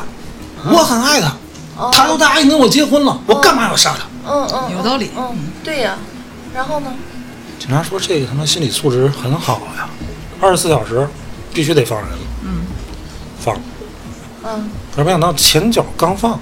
[0.72, 1.36] 我很爱他，
[1.78, 1.90] 哦。
[1.92, 4.06] 他都答应跟我结婚了，我干嘛要杀他？
[4.32, 5.12] 嗯嗯，有道理。
[5.18, 5.98] 嗯，对呀，
[6.54, 6.94] 然后呢？
[7.60, 9.90] 警察说这个他妈心理素质很好呀，
[10.40, 11.08] 二十四小时
[11.56, 12.68] 必须得放人了，嗯，
[13.40, 13.56] 放。
[14.44, 16.40] 嗯可是没想到前脚刚放，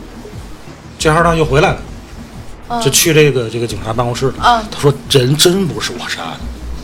[1.00, 1.78] 这二蛋又回来了，
[2.70, 4.34] 嗯就去这个这个警察办公室了。
[4.40, 6.40] 嗯他说人真不是我杀的，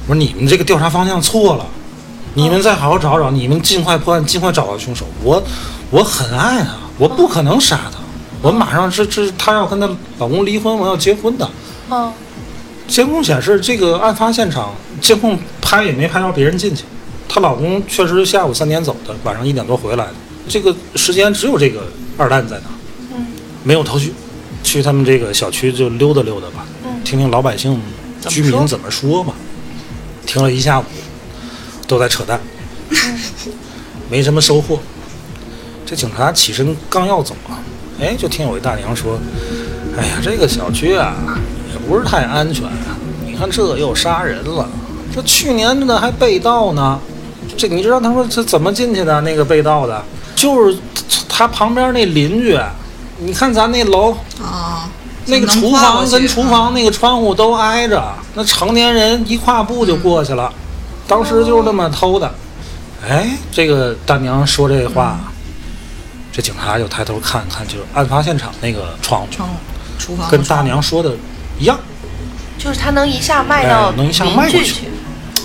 [0.08, 1.66] 我说你们这个调查方向错了，
[2.36, 5.06] 你们再好好找找，你们尽快破案，尽快找到凶手。
[5.24, 5.44] 我
[5.90, 7.98] 我很爱他，我不可能杀他，
[8.42, 9.90] 我马上是这她要跟她
[10.20, 11.50] 老公离婚，我要结婚的。
[11.90, 12.14] 嗯
[12.88, 16.84] 监控显示，这个案发现场监控拍也没拍到别人进去。
[17.30, 20.14] 她老公确实下午三点走的，晚上一点多回来的。
[20.48, 21.84] 这个时间只有这个
[22.18, 23.28] 二蛋在那，嗯
[23.64, 24.12] 没有头绪，
[24.64, 27.80] 去他们这个小区就溜达溜达吧，嗯听听老百姓、
[28.28, 29.34] 居民怎么说吧。
[30.26, 30.84] 听了一下午，
[31.88, 32.40] 都在扯淡，
[34.10, 34.80] 没什么收获。
[35.86, 37.62] 这警察起身刚要走啊，
[38.00, 39.20] 哎，就听有一大娘说
[39.98, 41.16] ：“哎呀，这个小区啊，
[41.74, 42.98] 也不是太安全啊。
[43.26, 44.68] 你看这又杀人了，
[45.14, 47.00] 这去年的还被盗呢。
[47.60, 49.20] 这你知道他说这怎么进去的？
[49.22, 50.02] 那个被盗的，
[50.34, 50.78] 就是
[51.28, 52.58] 他旁边那邻居。
[53.18, 54.90] 你看咱那楼，啊，
[55.26, 58.02] 那个厨房跟厨房那个窗户都挨着，
[58.34, 60.50] 那成年人一跨步就过去了。
[61.06, 62.34] 当时就是那么偷的。
[63.06, 65.20] 哎，这个大娘说这话，
[66.32, 69.56] 这警察就抬头看看，就是案发现场那个窗户，窗户
[69.98, 71.12] 厨房跟大娘说的
[71.60, 71.78] 一样。
[72.58, 74.88] 就是他能一下迈到哎能一下邻迈过去，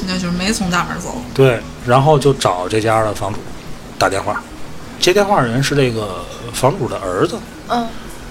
[0.07, 1.17] 那就是没从大门走。
[1.33, 3.39] 对，然后就找这家的房主
[3.99, 4.43] 打电话，
[4.99, 7.37] 接电话人是这个房主的儿子，
[7.69, 7.87] 嗯。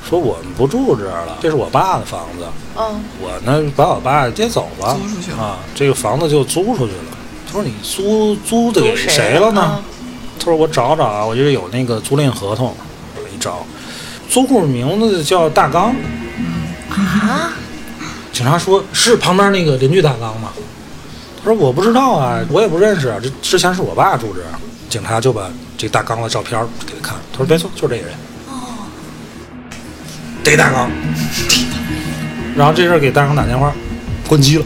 [0.10, 2.46] 说我们不住这儿了，这是我爸的房子，
[2.78, 3.04] 嗯。
[3.22, 5.38] 我呢把我爸接走了，租出去了。
[5.38, 7.18] 啊，这个房子就租出去了。
[7.48, 9.78] 他说你租租的给谁了呢？
[9.78, 9.84] 嗯。
[10.38, 12.76] 他说我找找啊，我这有那个租赁合同，
[13.16, 13.66] 我一找，
[14.30, 15.96] 租户名字叫大刚。
[16.90, 17.54] 啊，
[18.34, 20.52] 警察说是旁边那个邻居大刚吗？
[21.44, 24.48] 他说我不知道啊，我也不认识啊，这之前是我爸住这儿。
[24.90, 28.16] 警察就把这大刚的照片给他看，他说没错，就是这个人。
[28.48, 28.88] 哦，
[30.44, 30.90] 逮大刚。
[32.56, 33.74] 然后这事儿给大刚打电话，
[34.28, 34.66] 关机了，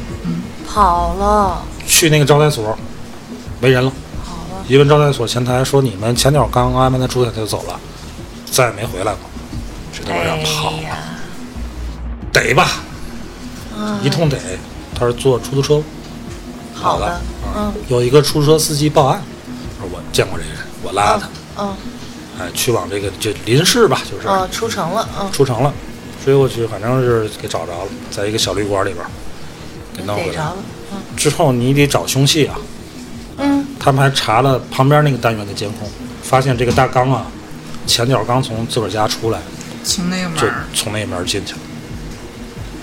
[0.68, 2.78] 跑了去那个招待所，
[3.60, 3.92] 没人了。
[4.24, 7.80] 跑了，一问招待所前台说你们前脚刚安排他住下，他就走了，
[8.52, 9.20] 再也没回来过。
[9.92, 10.98] 这都让跑了，
[12.32, 12.68] 逮吧，
[13.76, 14.38] 嗯一通逮。
[15.00, 15.82] 他是坐出租车
[16.80, 17.06] 好的。
[17.08, 17.22] 的，，
[17.56, 17.74] 嗯。
[17.88, 19.22] 有一个出租车司机报案，
[19.80, 21.74] 说我见过这个人，我拉他，嗯
[22.40, 25.74] 哎，去往这个就临市吧，就是、嗯，出城了，嗯，出城了，
[26.24, 29.04] 追过去，反正是给找着了，在一个小旅馆里边
[29.96, 30.34] 给弄回来。
[30.34, 30.56] 着了，
[30.94, 30.98] 嗯。
[31.16, 32.56] 之后你得找凶器啊，
[33.38, 33.66] 嗯。
[33.80, 35.90] 他们还查了旁边那个单元的监控，
[36.22, 37.26] 发现这个大刚啊，
[37.88, 39.40] 前脚刚从自个儿家出来，
[39.84, 41.60] 从那个门就儿，从那门进去了。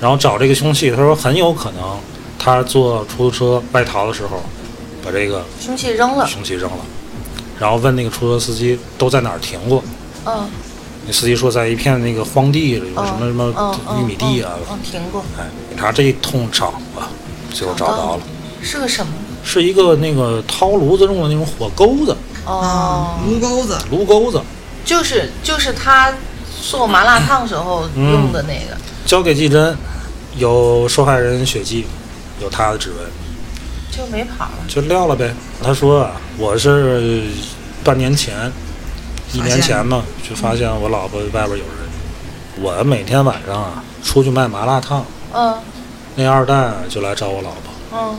[0.01, 1.99] 然后找这个凶器，他说很有可能
[2.45, 4.43] 他坐出租车外逃的时候，
[5.03, 6.79] 把这个凶器扔了，凶器扔了，
[7.59, 9.83] 然后问那个出租车司机都在哪儿停过。
[10.27, 10.47] 嗯。
[11.07, 14.53] 那司机说在一片那个荒地，有嗯，什么什么玉米地啊。
[14.83, 17.09] 停过，哎，警察这一通找啊，
[17.51, 18.23] 最后找到了，
[18.63, 19.13] 是个什么？
[19.43, 22.59] 是一个那个掏炉子用的那种火钩子，哦。
[22.59, 24.41] 啊，，炉钩子，炉钩子。
[24.85, 26.13] 就是就是他
[26.63, 28.77] 做麻辣烫时候嗯用的那个，
[29.07, 29.75] 交给技侦，
[30.37, 31.87] 有受害人血迹，
[32.41, 32.99] 有他的指纹，
[33.91, 34.53] 就没跑了。
[34.69, 35.35] 就撂了呗。
[35.63, 37.23] 他说啊，我是
[37.83, 38.51] 半年前，
[39.33, 41.85] 一年前嘛，就发现我老婆外边有人。
[42.61, 45.57] 我每天晚上啊出去卖麻辣烫，嗯
[46.15, 47.63] 那二蛋啊就来找我老婆。
[47.93, 48.17] 嗯，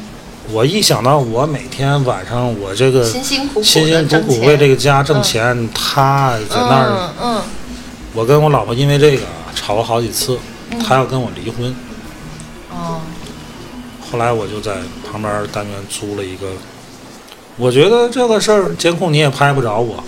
[0.51, 7.41] 我一想到我每天晚上我这个辛辛苦苦辛辛苦苦为这个家挣钱，他在那儿，嗯嗯
[8.13, 10.37] 我跟我老婆因为这个啊吵了好几次，
[10.85, 11.73] 他要跟我离婚。
[12.71, 12.99] 哦，
[14.11, 14.75] 后来我就在
[15.09, 16.47] 旁边单元租了一个，
[17.57, 20.03] 我觉得这个事儿监控你也拍不着我，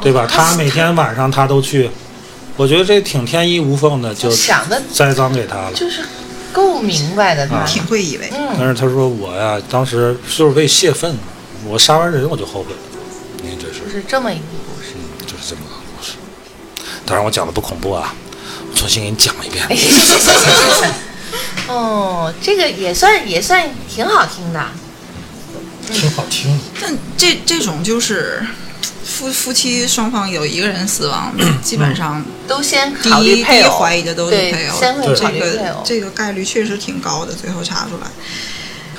[0.00, 0.26] 对吧？
[0.30, 1.90] 他每天晚上他都去，
[2.56, 5.72] 我觉得这挺天衣无缝的，就想的栽赃给他了。
[5.72, 6.04] 就是
[6.52, 8.30] 够明白的他，啊挺会以为。
[8.32, 11.16] 嗯但是他说我呀，当时就是为泄愤，
[11.66, 12.78] 我杀完人我就后悔了。
[13.42, 14.94] 你看这是就是这么一个故事。
[15.26, 16.12] 就是这么个故事。
[17.06, 18.14] 当然我讲的不恐怖啊，
[18.70, 19.66] 我重新给你讲一遍。
[21.68, 24.64] 哦，这个也算也算挺好听的。
[25.92, 26.64] 挺好听的。
[26.80, 28.42] 但这这种就是
[29.04, 35.82] 夫夫妻双方有一个人死亡， 基本上都先第考虑一第一，怀疑的都是配偶，先会对考这个虑配偶。
[35.84, 38.06] 这个概率确实挺高的，最后查出来。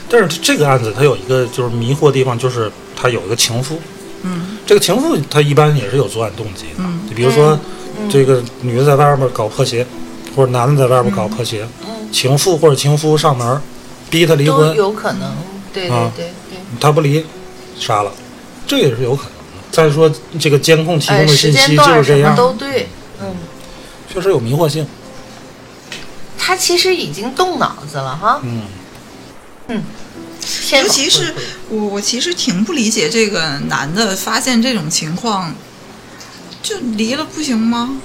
[0.07, 3.81] 但是这个案子它有一个就是迷惑的地方，就是他有一个情夫，
[4.21, 9.87] 嗯这个情妇他一般也是有作案动机的，嗯就比如说、嗯这个女的在外面搞破鞋，
[10.35, 13.61] 或者男的在外面搞破鞋，嗯，情妇或者情夫上门
[14.09, 15.35] 逼他离都婚，有可能。
[15.73, 16.59] 对对啊对对。
[16.79, 17.25] 他不离，
[17.79, 18.11] 杀了，
[18.65, 19.67] 这也是有可能的。
[19.71, 22.87] 再说这个监控提供的信息就是这样都对。
[23.21, 23.35] 嗯，
[24.11, 24.87] 确实有迷惑性。
[26.37, 28.39] 他其实已经动脑子了哈。
[28.43, 28.61] 嗯，
[29.69, 29.83] 嗯
[30.71, 31.33] 尤其是
[31.69, 35.53] 我，我其实挺不理解这个男的发现这种情况，
[36.61, 37.99] 就离了不行吗？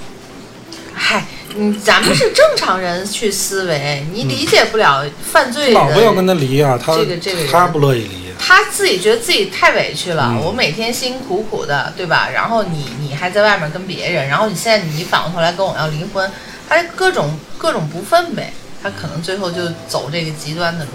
[0.95, 6.27] 嗨，嗯，咱们是正常人去思维，你理解不了犯罪老婆要跟。
[6.27, 8.21] 他离啊，他这个这个他不乐意离。
[8.39, 12.29] 他自己觉得自己太委屈了，嗯我每天辛辛苦苦的，对吧？
[12.33, 16.31] 然后你你还在外面跟别人，然后你现在你反过头来跟我要离婚，
[16.67, 20.93] 他各种各种不忿呗，他可能最后就走这个极端的路。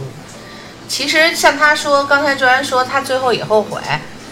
[0.88, 3.80] 其实像他说，刚才卓然说他最后也后悔，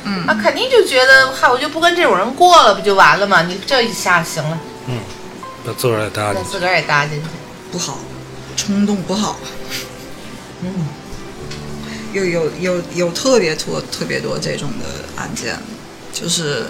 [0.05, 3.43] 嗯他肯定就觉得，嗨，我就不跟这种人过了，不就完了吗？
[3.43, 4.57] 你这一下行了，
[5.65, 6.45] 把自个儿也搭进去。
[6.45, 7.27] 把自个儿也搭进去，
[7.71, 7.99] 不好，
[8.55, 9.39] 冲动不好。
[10.61, 10.87] 嗯，
[12.13, 15.57] 有有有有特别多特别多这种的案件，
[16.13, 16.67] 就是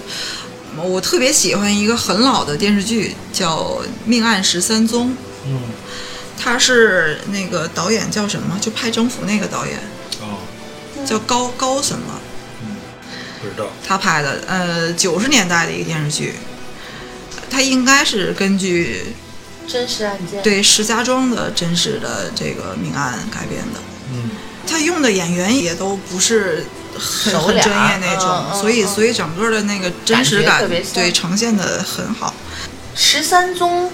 [0.75, 3.59] 我特别喜欢一个很老的电视剧，叫
[4.05, 5.09] 《命案十三宗》，
[5.45, 5.59] 嗯，
[6.39, 8.57] 他是那个导演叫什么？
[8.59, 9.77] 就拍征服那个导演
[10.21, 10.39] 哦，
[11.05, 12.19] 叫高高什么？
[13.41, 13.67] 不知道。
[13.85, 16.33] 他拍的，呃，九十年代的一个电视剧，
[17.53, 19.13] 他应该是根据
[19.67, 23.79] 真实案件，对石家庄的真实的这个命案改编的。
[24.11, 24.31] 嗯，
[24.67, 26.65] 他用的演员也都不是
[26.97, 32.33] 很很专业那种，所以嗯所以整个的那个真实感对呈现的很好。
[32.95, 33.91] 十三宗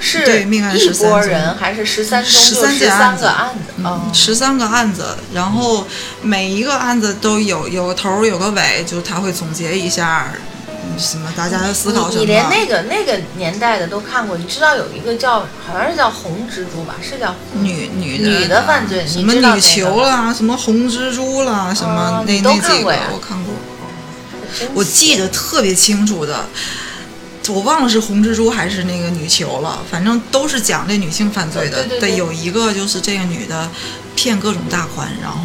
[0.00, 1.08] 是对命案一13宗。
[1.10, 3.26] 波人，还是十三宗十三个案子？
[3.26, 3.50] 哦。
[3.78, 5.86] 嗯，十三个案子，然后
[6.22, 10.40] 每一个案子都有有个头有个尾，就他会总结一下，嗯
[10.98, 12.20] 什么大家在思考什么。
[12.24, 16.94] 你你连那个那个年代的都看过，你知道有一个叫好像是叫红蜘蛛吧？
[17.02, 23.52] 是叫女女的女的犯罪什么女囚啦，什么红蜘蛛啦，什么那那几个我看过。
[24.74, 26.46] 我记得特别清楚的，
[27.48, 31.82] 我忘了是红蜘蛛还是那个女囚了，反正都是讲这女性犯罪的。
[31.84, 33.68] 对对对有一个就是这个女的
[34.14, 35.38] 骗各种大款，然后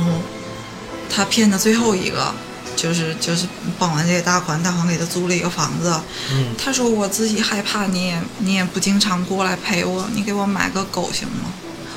[1.09, 2.33] 她骗的最后一个。
[2.81, 3.45] 就是就是
[3.77, 5.99] 傍完这个大款，大款给他租了一个房子。
[6.31, 11.51] 嗯他说我自己害怕你也你也不经常过来陪我，你给我买个狗行吗？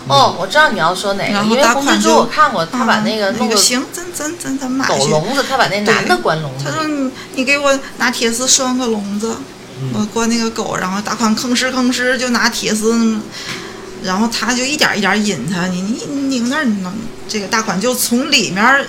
[0.08, 4.98] 哦，我知道你要说哪个，然后因为红蜘蛛大款就我看过，他把啊那个弄个行，咱咱咱咱买去。
[4.98, 6.64] 狗笼子，他把那男的关笼子。
[6.64, 9.36] 他说你你给我拿铁丝拴个笼子，
[9.94, 13.20] 我关那个狗，然后大款吭哧吭哧就拿铁丝，
[14.02, 16.92] 然后他就一点一点引他，你你你拧那儿你能，
[17.28, 18.84] 这个大款就从里面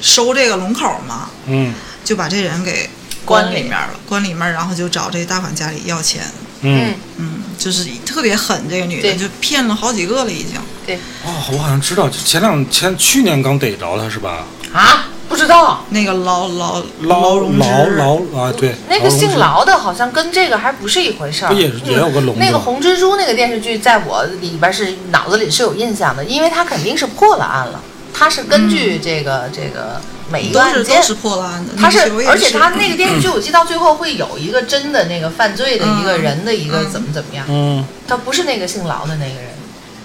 [0.00, 1.74] 收这个龙口嘛，嗯。
[2.04, 2.88] 就把这人给
[3.24, 4.32] 关里里面了，关里。
[4.32, 6.22] 面，然后就找这大款家里要钱，
[6.60, 6.94] 嗯。
[7.16, 9.16] 嗯，就是特别狠，这个女的对。
[9.16, 10.54] 就骗了好几个了已经。
[10.86, 14.44] 对哦，我好像知道，前两前去年刚逮着他是吧？
[14.72, 15.84] 啊，不知道。
[15.90, 17.96] 那个劳劳劳荣劳枝。
[17.96, 21.48] 劳啊，对，那个姓劳劳的，好像跟这个还不是一回事儿。
[21.48, 27.82] 不也也有个龙那个红蜘蛛那个电视剧，在我里边是脑子里是有印象的，因为他肯定是破了案了，
[28.18, 30.00] 它是根据这个、这个
[30.30, 39.50] 每一个都案件是都是破了案的，他是而且是他那个电视剧，我记得到最后会有一个真的那个犯罪的一个人的一个嗯怎么怎么样，嗯他不是那个姓劳的那个人，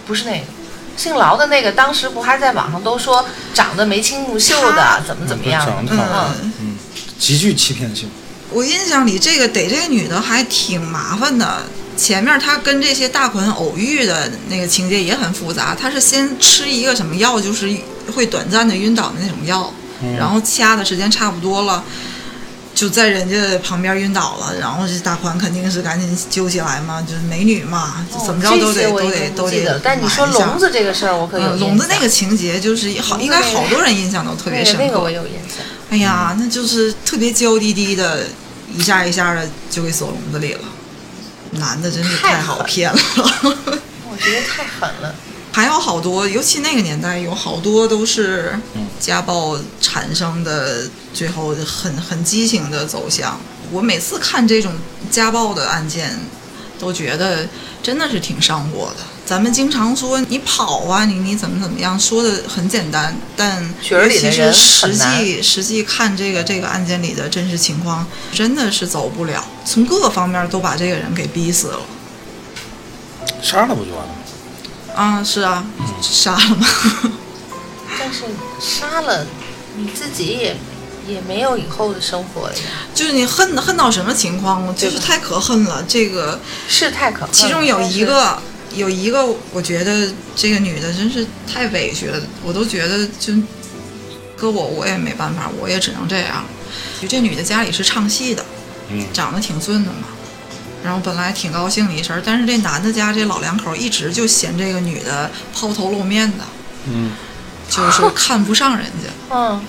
[0.05, 0.45] 不是那个
[0.97, 5.93] 姓劳的那个，当时不还在网上都说长得眉清目秀的，怎么怎么样长，得
[6.43, 6.77] 嗯嗯，
[7.17, 8.09] 极具欺骗性。
[8.49, 11.63] 我印象里，这个逮这个女的还挺麻烦的。
[11.95, 15.75] 前面她跟这些大款偶遇的那个情节也很复杂。
[15.79, 17.69] 她是先吃一个什么药，就是
[18.11, 19.71] 会短暂的晕倒的那种药，
[20.03, 21.83] 嗯然后掐的时间差不多了，
[22.73, 24.55] 就在人家旁边晕倒了。
[24.59, 29.79] 然后这大款肯定是赶紧揪起来嘛，就是美女嘛，就怎么着都得都得都得。
[29.83, 31.45] 但你说笼子这个事儿，我可有。
[31.55, 34.83] 嗯笼子那个情节就是好，应该好多人印象都特别深刻。
[34.83, 35.65] 那个我有印象。
[35.89, 38.25] 哎呀，那就是特别娇滴滴的，
[38.73, 40.61] 一下一下的就给锁笼子里了。
[41.51, 42.99] 男的真是太好骗了，
[43.43, 45.13] 我觉得太狠了。
[45.51, 53.39] 还有好多，尤其那个年代有好多都是嗯家暴产生的，最后很很畸形的走向。
[53.71, 54.73] 我每次看这种
[55.09, 56.17] 家暴的案件，
[56.79, 57.47] 都觉得
[57.83, 58.97] 真的是挺伤我的。
[59.25, 71.79] 咱们经常说你跑啊，你你怎么怎么样，说的很简单，但其里的人是实际实际看这个这个案件里的真实情况，真的是走不了，从各个方面都把这个人给逼死了。
[73.41, 74.13] 杀了不就完了
[75.01, 75.17] 吗？
[75.17, 75.65] 啊，是啊，
[76.01, 76.67] 杀了嘛？
[77.97, 78.23] 但是
[78.59, 79.25] 杀了
[79.77, 80.55] 你自己也
[81.07, 82.61] 也没有以后的生活了呀，
[82.93, 84.73] 就是你恨恨到什么情况？
[84.75, 85.83] 就是太可恨了。
[85.87, 87.33] 这个是太可恨了。
[87.33, 88.41] 其中有一个，
[88.75, 93.33] 有一个，我觉得这个女的真是太委屈了，我都觉得就
[94.37, 96.45] 搁我我也没办法，我也只能这样。
[97.01, 98.45] 就这女的家里是唱戏的，
[98.89, 100.07] 嗯长得挺顺的嘛。
[100.83, 106.43] 然后本来挺高兴的一事儿，但是这男的家这老两口一直就嫌这个女的抛头露面的，
[106.87, 107.11] 嗯
[107.69, 109.09] 就是看不上人家。
[109.33, 109.61] 嗯，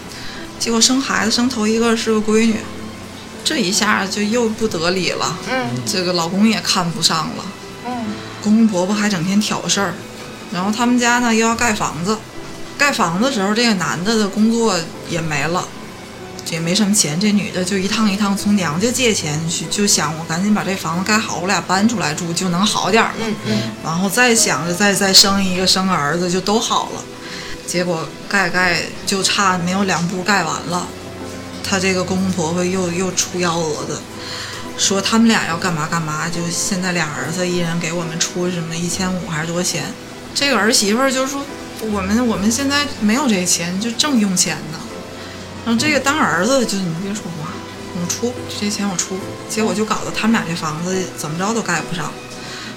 [0.58, 2.56] 结果生孩子生头一个是个闺女，
[3.44, 5.36] 这一下就又不得理了。
[5.50, 7.44] 嗯这个老公也看不上了，
[7.86, 7.92] 嗯
[8.42, 9.94] 公公婆婆还整天挑事儿，
[10.52, 12.18] 然后他们家呢又要盖房子，
[12.76, 14.76] 盖房子的时候，这个男的的工作
[15.08, 15.68] 也没了，
[16.50, 23.26] 也没什么钱，这女的就一趟一趟从娘家借钱去，就想我赶紧把这房子盖好，我俩搬出来住就能好点儿了。
[23.26, 27.02] 嗯嗯，然后再想着再再生一个生个儿子就都好了，
[27.66, 30.86] 结果盖盖就差没有两步盖完了，
[31.62, 34.00] 她这个公公婆婆又又出幺蛾子，
[34.76, 39.84] 说他们俩要干嘛干嘛，就现在俩儿子一人给我们出什么一千五还是多少钱，
[40.34, 41.42] 这个儿媳妇儿就说
[41.80, 44.78] 我们我们现在没有这钱，就正用钱呢，
[45.64, 47.48] 然后这个当儿子的就你别说话，
[47.94, 49.16] 我出这些钱我出，
[49.48, 52.12] 结果就搞得他们俩这房子怎么着都盖不上。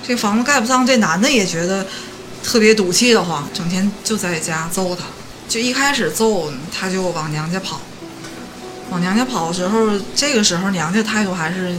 [0.08, 1.86] 这房子盖不上，这男的也觉得
[2.44, 5.04] 特别赌气的慌，整天就在家揍他。
[5.50, 7.82] 就一开始揍，他就往娘家跑。
[8.92, 11.76] 往娘家跑的时候，这个时候娘家态度还是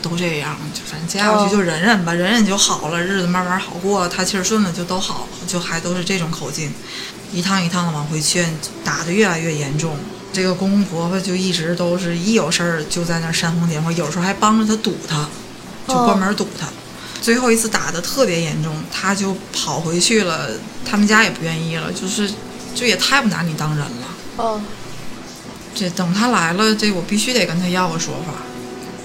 [0.00, 6.72] 都这样，就反正接下去就忍忍吧， 忍忍就好了，日子慢慢好过，他气儿顺了就都好了，就还都是这种口径，
[7.32, 9.96] 一趟一趟的往回劝，打得越来越严重。
[10.32, 15.28] 这个公公婆婆就一直都是一有事儿就在那儿煽风点火，有时候还帮着他堵他，
[15.86, 16.66] 就关门堵他。
[17.20, 20.50] 最后一次打的特别严重，他就跑回去了，
[20.88, 22.30] 他们家也不愿意了，就是
[22.74, 24.06] 就也太不拿你当人了。
[24.36, 24.60] 哦，
[25.74, 28.34] 这等他来了，这我必须得跟他要个说法。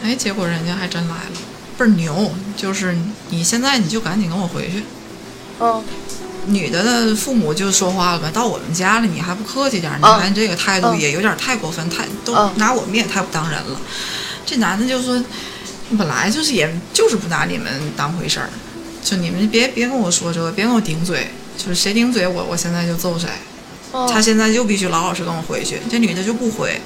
[0.03, 1.31] 哎，结果人家还真来了，
[1.77, 2.95] 倍儿牛，就是
[3.29, 4.83] 你现在你就赶紧跟我回去。
[5.57, 5.83] 哦，
[6.47, 9.97] 女的的父母就说话了呗，到我们家了，你还不客气点儿？
[9.97, 13.79] 你嗯看这个态度嗯也有点太过分，太都嗯拿我们也太不当人了。
[14.45, 15.23] 这男的就说，
[15.97, 18.49] 本来就是也就是不拿你们当回事儿，
[19.03, 23.29] 就你们别别跟我说这个，别跟我顶嘴，就是谁顶嘴我我现在就揍谁。
[23.91, 26.81] 哦他现在就必须老老实跟我回去，这女的就不回，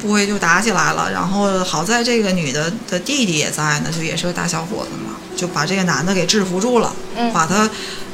[0.00, 1.10] 不回就打起来了。
[1.10, 7.68] 然后好在这个女的的弟弟也在呢，就也是个大小伙子嘛，就把这个男的给制服住了，嗯把他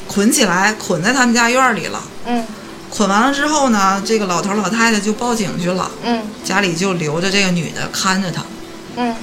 [0.08, 2.02] 捆起来，捆在他们家院儿里了。
[2.26, 2.44] 嗯
[2.88, 8.42] 捆完了之后呢，这个老头老太太就报警去了，嗯家里就留着这个女的看着他，
[8.96, 9.14] 嗯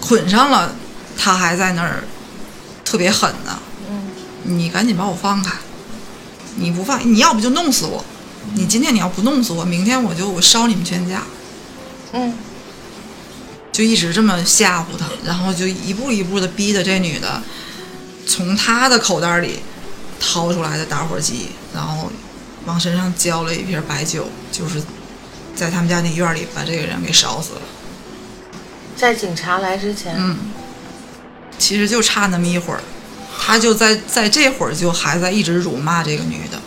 [0.00, 0.74] 捆上了，
[1.18, 2.04] 他还在那儿
[2.84, 3.58] 特别狠呢。
[3.90, 4.10] 嗯
[4.44, 5.52] 你赶紧把我放开！
[6.56, 8.02] 你不放，你要不就弄死我！
[8.54, 11.22] 你今天你要不弄死我，明天我就我烧你们全家！
[12.12, 12.32] 嗯
[13.70, 17.42] 就一直这么吓唬他，然后就一步一步的逼着这女的
[18.26, 19.60] 从他的口袋里
[20.20, 22.12] 掏出来的打火机，然后
[22.66, 24.80] 往身上浇了一瓶白酒，就是
[25.56, 27.62] 在他们家那院里把这个人给烧死了。
[28.96, 30.36] 在警察来之前，嗯，
[31.58, 32.80] 其实就差那么一会儿，
[33.40, 36.60] 他就在在这会儿就还在一直辱骂这个女的。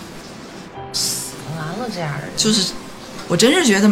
[0.91, 2.71] 死完了这样的人，就是
[3.27, 3.89] 我真是觉得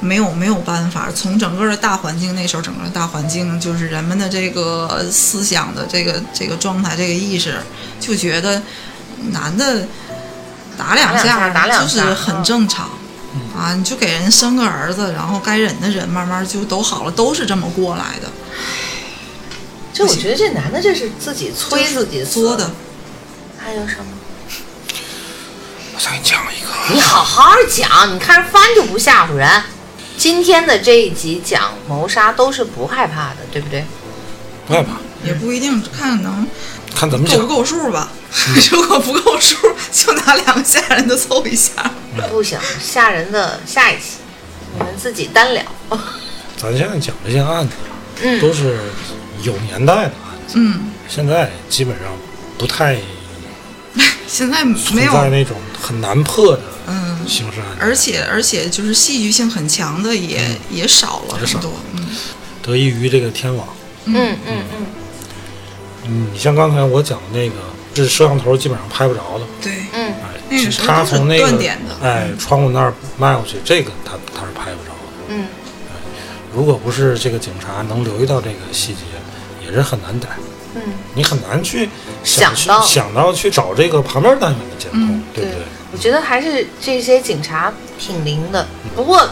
[0.00, 7.58] 没有没有办法，从整个的大环境那时候整个的大环境就是人们的这个思想的这个这个状态这个意识，
[8.00, 8.60] 就觉得
[9.30, 9.86] 男的
[10.76, 12.90] 打两下打两下就是很正常。
[13.56, 18.28] 啊，你就给人生个儿子，然后该忍的忍，慢慢就都好了，都是这么过来的，
[19.90, 22.70] 这我觉得这男的这是自己催自己作的。。
[23.58, 24.04] 还有什么？
[25.94, 29.62] 我再给你讲一个，你好好讲，你看着翻就不吓唬人。
[30.18, 33.86] 今天的这一集讲谋杀都是不害怕的，对不对？
[34.66, 34.90] 不害怕，
[35.24, 36.46] 也不一定看能
[36.94, 37.56] 看怎么讲够不。
[37.56, 38.10] 够数吧。
[38.70, 39.56] 如果不够数，
[39.92, 41.72] 就拿两个吓人的凑一下。
[42.30, 44.16] 不行，吓人的下一期，
[44.74, 45.62] 你们自己单聊。
[46.56, 47.74] 咱现在讲这些案子，
[48.22, 48.78] 嗯都是
[49.42, 50.10] 有年代的案
[50.46, 52.06] 子，嗯，现在基本上
[52.56, 52.96] 不太
[54.26, 57.78] 现在没有存在那种很难破的嗯，刑事案件。
[57.80, 61.70] 而且而且就是戏剧性很强的也、也少了很多。
[61.94, 62.06] 嗯
[62.62, 63.66] 得益于这个天网，
[64.04, 64.86] 嗯嗯嗯，
[66.06, 67.56] 嗯，你像刚才我讲的那个，
[67.94, 75.28] 这摄像头基本上拍不着的，对，嗯哎，那个时候他从那个断点的哎窗户那儿迈过去，这个他他是拍不着的。
[75.28, 75.46] 嗯
[76.54, 79.00] 如果不是这个警察能留意到这个细节，
[79.66, 80.28] 也是很难逮。
[80.74, 80.82] 嗯，
[81.14, 81.88] 你很难去
[82.22, 85.58] 想去想到想到去找这个旁边单元的监控，嗯对不对？
[85.92, 88.66] 我觉得还是这些警察挺灵的。
[88.94, 89.26] 不过，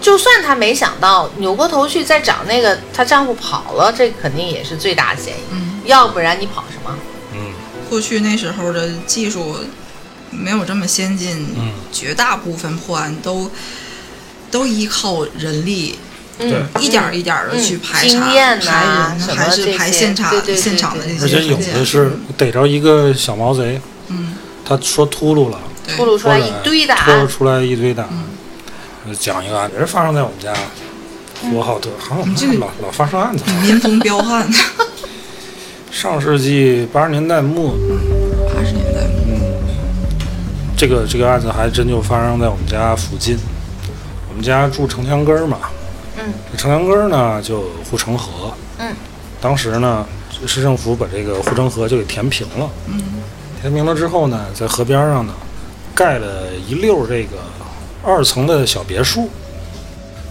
[0.00, 5.40] 就算他没想到扭过头去再找那个她丈夫跑了，这肯定也是最大的嫌疑。
[5.50, 6.94] 嗯，要不然你跑什么？
[7.86, 9.56] 嗯过去那时候的技术
[10.30, 11.72] 没有这么先进，嗯。
[11.92, 13.50] 绝大部分破案都
[14.50, 15.98] 都依靠人力。
[16.38, 17.80] 嗯，一点儿一点儿的去嗯。
[17.80, 25.96] 排查、排人，还是排现场对对对现场的这些而且有的是逮着一个小毛贼，嗯，他说秃噜了，对。
[25.96, 28.06] 秃噜出来一堆的拖案，出来一堆的。
[29.18, 30.52] 讲一个案子，也是发生在我们家，
[31.40, 33.44] 呼和浩特，好像这个老老发生案子。
[33.62, 34.46] 民风彪悍，
[35.96, 37.70] 上世纪八十年代末，
[38.54, 39.38] 八十年代末。
[40.76, 43.38] 这个这个案子还真就发生在我们家附近。
[44.28, 45.56] 我们家住城墙根儿嘛，
[46.18, 48.94] 嗯，这城墙根儿呢就护城河，嗯，
[49.40, 50.06] 当时呢
[50.46, 53.00] 市政府把这个护城河就给填平了，嗯，
[53.62, 55.32] 填平了之后呢，在河边上呢
[55.94, 57.38] 盖了一溜儿这个
[58.04, 59.30] 二层的小别墅。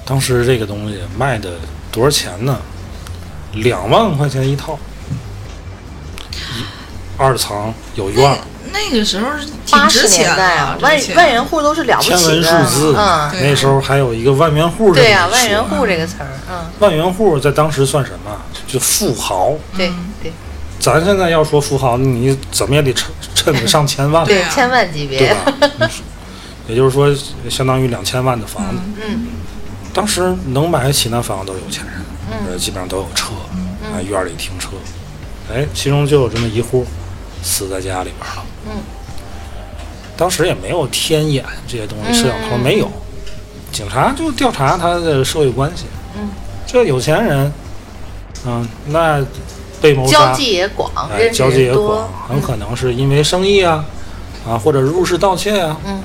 [0.05, 1.53] 当时这个东西卖的
[1.91, 2.55] 多少钱呢？
[3.53, 4.94] 两万块钱一套，一
[7.18, 8.38] 二层有院儿。
[8.74, 9.30] 那个时候
[9.66, 18.32] 挺八十值钱年代啊，万万元户都是了不天文，数字，嗯，那时候还有一个万元户对呀、万元户这个词儿，嗯，万元户在当时算什么？
[18.68, 19.53] 就富豪。
[19.78, 20.32] 对嗯对
[20.78, 25.53] 咱现在要说富豪，你怎么也得趁趁得上千万， 对啊千万级别，对吧？
[25.80, 25.89] 嗯
[26.68, 27.07] 也就是说，
[27.49, 28.82] 相当于两千万的房子。
[29.07, 29.28] 嗯
[29.93, 31.93] 当时能买得起那房子都是有钱人，
[32.30, 33.32] 嗯呃，基本上都有车，
[33.84, 34.72] 啊，院儿里停车。
[35.53, 36.86] 哎，其中就有这么一户
[37.45, 38.43] 死在家里边了。
[38.65, 38.71] 嗯，
[40.17, 42.91] 当时也没有天眼这些东西，嗯摄像头没有，
[43.71, 45.85] 警察就调查他的社会关系。
[46.17, 46.29] 嗯，
[46.65, 47.53] 这有钱人，
[48.45, 49.23] 嗯，那
[49.79, 51.73] 被谋交杀，际也广，哎，交际也
[52.27, 53.85] 很可能是因为生意啊，
[54.47, 55.77] 啊，或者入室盗窃啊。
[55.85, 56.01] 嗯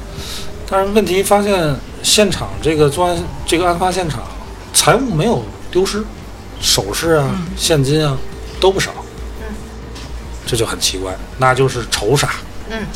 [0.72, 4.22] 但是问题发现，现场这个作案这个案发现场，
[4.72, 6.05] 财物没有丢失，
[6.61, 8.16] 首饰啊、现金啊
[8.61, 8.93] 都不少。
[10.41, 12.28] 嗯，这就很奇怪，那就是仇杀。
[12.70, 12.86] 嗯。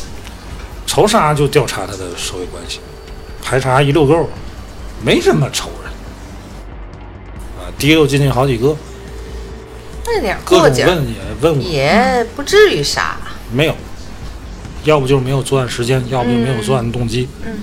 [0.86, 2.78] 仇杀就调查他的社会关系，
[3.42, 4.28] 排查一溜够，
[5.02, 5.90] 没什么仇人。
[7.58, 8.76] 啊，提溜进去好几个，
[10.06, 10.86] 那点过问也
[11.40, 13.16] 问我，也不至于杀，
[13.52, 13.74] 没有，
[14.84, 17.58] 要不就是没有作案时间，要不就没有作案动机，嗯。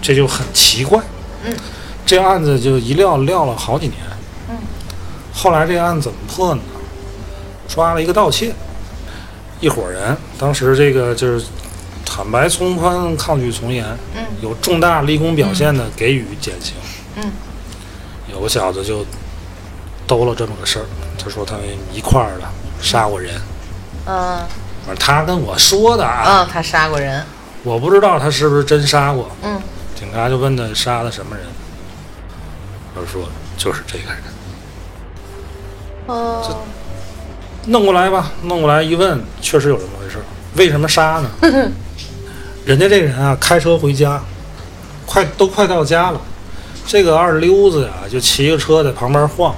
[0.00, 1.00] 这就很奇怪。
[1.44, 1.54] 嗯，
[2.06, 3.98] 这个案子就一撂撂了好几年。
[4.48, 4.56] 嗯，
[5.34, 6.62] 后来这个案子怎么破呢？
[7.68, 8.54] 抓了一个盗窃，
[9.60, 11.46] 一伙人，当时这个就是
[12.04, 13.84] 坦白从宽，抗拒从严，
[14.14, 14.24] 嗯。
[14.40, 16.74] 有重大立功表现的给予减刑。
[17.16, 17.32] 嗯。
[18.32, 19.04] 有个小子就
[20.06, 20.84] 兜了这么个事儿，
[21.18, 22.48] 他说他们一块儿的
[22.80, 23.34] 杀过人，
[24.06, 24.38] 嗯。
[24.86, 27.24] 反正他跟我说的啊，嗯，他杀过人，
[27.62, 29.28] 我不知道他是不是真杀过。
[29.42, 29.60] 嗯。
[29.98, 31.44] 警察就问他杀的什么人，
[32.94, 34.22] 他说就是这个人。
[36.06, 36.62] 哦，
[37.68, 40.16] 弄过来吧，弄过来一问，确实有这么回事。
[40.56, 41.30] 为什么杀呢？
[42.64, 44.20] 人家这人啊，开车回家，
[45.06, 46.20] 快都快到家了，
[46.86, 49.54] 这个二溜子呀，就骑个车在旁边晃。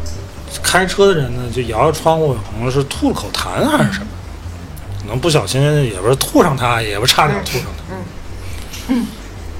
[0.63, 4.07] 开车的人呢，就摇摇窗户，可能是吐了口痰还是什么，
[5.01, 7.95] 可能不小心也不是吐上他，也不差点吐上他。
[8.89, 9.07] 嗯，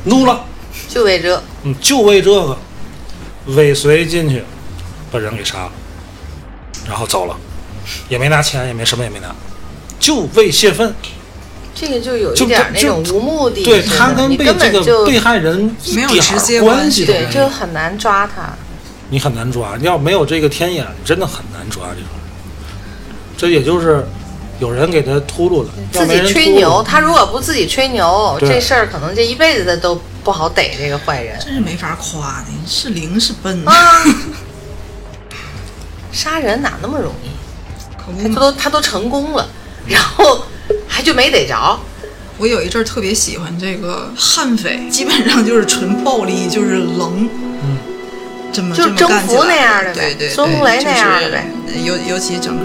[0.05, 0.45] 怒了，
[0.89, 2.59] 就为这，嗯，就为这个，
[3.47, 4.43] 尾随进去，
[5.13, 5.73] 把人给杀了，
[6.89, 7.37] 然后走了，
[8.09, 9.35] 也没拿钱，也没什么也没拿，
[9.99, 10.95] 就为泄愤。
[11.75, 18.53] 这个就有一点那种无目的对他跟被这个被害人没有一点儿直接关关系对，系都没有就很难抓他。
[19.09, 19.79] 你很难抓。
[19.81, 22.21] 要没有这个天眼，真的很难抓这种人。
[23.39, 24.07] 这也就是
[24.59, 34.05] 有人给他秃噜了，自己吹牛，他如果不自己吹牛，这事儿可能这一辈子他都不好逮这个坏人真是没法夸你，是灵是笨，啊。
[36.13, 37.29] 杀人哪那么容易？
[38.33, 39.49] 他都他都成功了，
[39.87, 40.45] 然后
[40.87, 41.79] 还就没逮着。
[42.39, 47.29] 我有一阵儿特别喜欢这个悍匪，基本上就是纯暴力，就是冷，
[47.63, 47.77] 嗯，
[48.51, 51.47] 这么就是这么干起来征服那样的呗对对，孙红雷那样的呗。
[51.67, 52.59] 就是尤尤其整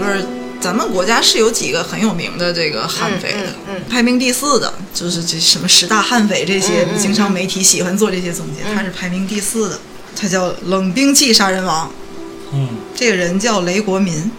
[0.60, 3.82] 咱们国家是有几个很有名的这个悍匪的，嗯嗯嗯。
[3.90, 9.78] 排名第四的，就是这什么十大悍匪这些，嗯嗯经常媒体喜欢做这些总结，他是排名第四的，
[10.18, 11.92] 他叫冷兵器杀人王，
[12.54, 14.30] 嗯，这个人叫雷国民，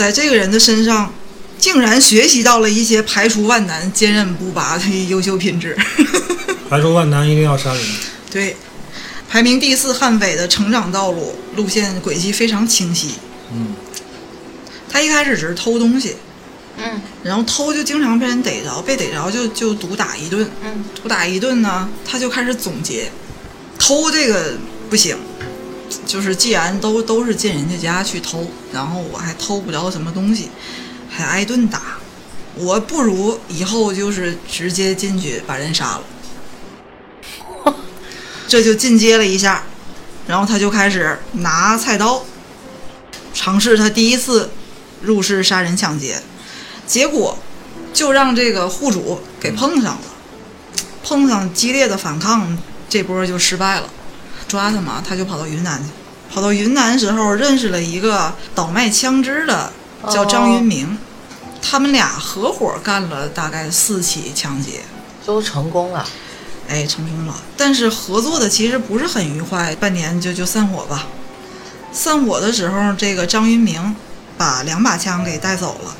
[0.00, 1.12] 在这个人的身上，
[1.58, 5.76] 竟然学习到了一些排除万难、坚韧不拔的优秀品质。
[6.70, 7.82] 排除万难一定要杀人。
[8.30, 8.56] 对，
[9.28, 13.16] 排名第四悍匪的成长道路路线轨迹非常清晰。
[13.52, 13.74] 嗯，
[14.88, 16.16] 他一开始只是偷东西，
[16.78, 23.12] 嗯然后偷就经常被人逮着，被逮着就就毒打一顿，嗯毒打一顿呢，他就开始总结，
[23.78, 24.54] 偷这个
[24.88, 25.14] 不行，
[26.06, 30.48] 就是既然都都是进人家家去偷，然后我还偷不着什么东西，
[31.10, 31.98] 还挨顿打，
[32.54, 37.74] 我不如以后就是直接进去把人杀了，
[38.46, 39.64] 这就进阶了一下，
[40.26, 42.24] 然后他就开始拿菜刀，
[43.34, 44.50] 尝试他第一次
[45.02, 46.22] 入室杀人抢劫，
[46.86, 47.36] 结果
[47.92, 50.02] 就让这个户主给碰上了，
[51.02, 52.56] 碰上激烈的反抗，
[52.88, 53.90] 这波就失败了。
[54.50, 55.90] 抓他嘛，他就跑到云南去。
[56.28, 59.72] 跑到云南时候，认识了一个倒卖枪支的，
[60.10, 60.98] 叫张云明。
[61.62, 64.80] 他们俩合伙干了大概四起抢劫，
[65.24, 66.04] 都成功了。
[66.68, 67.34] 哎，成功了。
[67.56, 71.06] 但是合作的其实不是很愉快，半年就就散伙吧。
[71.92, 73.94] 散伙的时候，这个张云明
[74.36, 75.94] 把两把枪给带走了，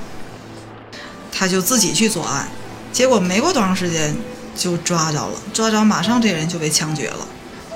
[1.31, 2.49] 他就自己去作案，
[2.93, 4.17] 结果没过多长时间
[4.57, 7.27] 就抓着了，抓着马上这人就被枪决了。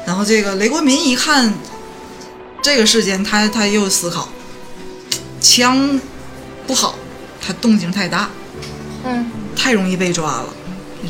[0.06, 1.52] 然后这个雷国民一看
[2.62, 4.28] 这个事件，他他又思考，
[5.40, 6.00] 枪
[6.66, 6.96] 不好，
[7.40, 8.30] 他动静太大，
[9.04, 10.46] 嗯，太容易被抓了。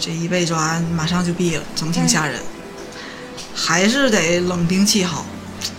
[0.00, 2.40] 这一被抓，马上就毙了，整挺吓人。
[3.54, 5.24] 还是得冷兵器好，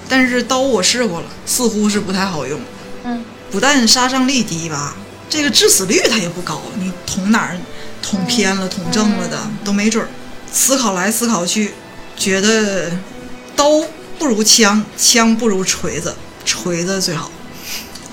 [0.07, 2.57] 但是刀我试过了，似乎是不太好用。
[3.03, 4.95] 嗯，不但杀伤力低吧，
[5.29, 6.61] 这个致死率它也不高。
[6.79, 7.57] 你捅哪儿，
[8.01, 10.07] 捅偏了、捅正了的都没准儿。
[10.51, 11.73] 思考来思考去，
[12.17, 12.91] 觉得
[13.55, 13.69] 刀
[14.17, 17.31] 不如枪，枪不如锤子，锤子最好。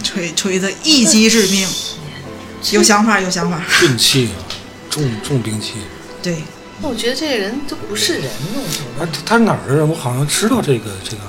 [0.02, 1.68] 锤锤子一击致命，
[2.72, 3.62] 有想法有想法。
[3.80, 4.36] 钝器啊，
[4.90, 5.74] 重重兵器。
[6.20, 6.42] 对，
[6.80, 9.12] 那我觉得这个人就不是人，我觉哎，得。
[9.12, 9.88] 他他哪儿的人？
[9.88, 11.22] 我好像知道这个这个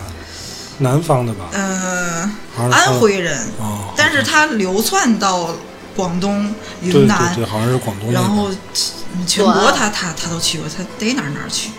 [0.79, 1.49] 南方的吧？
[1.53, 5.55] 呃，好像是安徽人，哦，但是他流窜到
[5.95, 8.11] 广东、对对云南，对对，好像是广东。
[8.11, 8.49] 然后
[9.15, 11.69] 嗯全国他他他都去过，他逮哪儿哪儿去。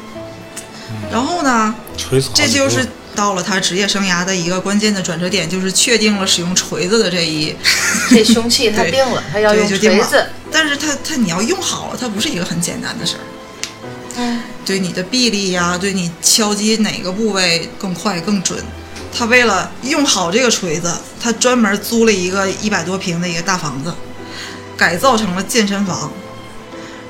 [1.11, 7.55] 然后呢，锤死好几个这就是到了他职业生涯的一个关键的转折点，就是确定了使用锤子的这一，
[8.11, 10.27] 这凶器他 对定了，他要用锤子。
[10.51, 13.21] 但是他他你要用好了，它不是一个很简单的事儿。
[14.17, 18.59] 嗯，对你的臂力呀，对你敲击哪个部位更快更准。
[19.17, 23.93] 他为了用好这个锤子，他专门租了一个一百多平的一个大房子，
[24.77, 26.11] 改造成了健身房，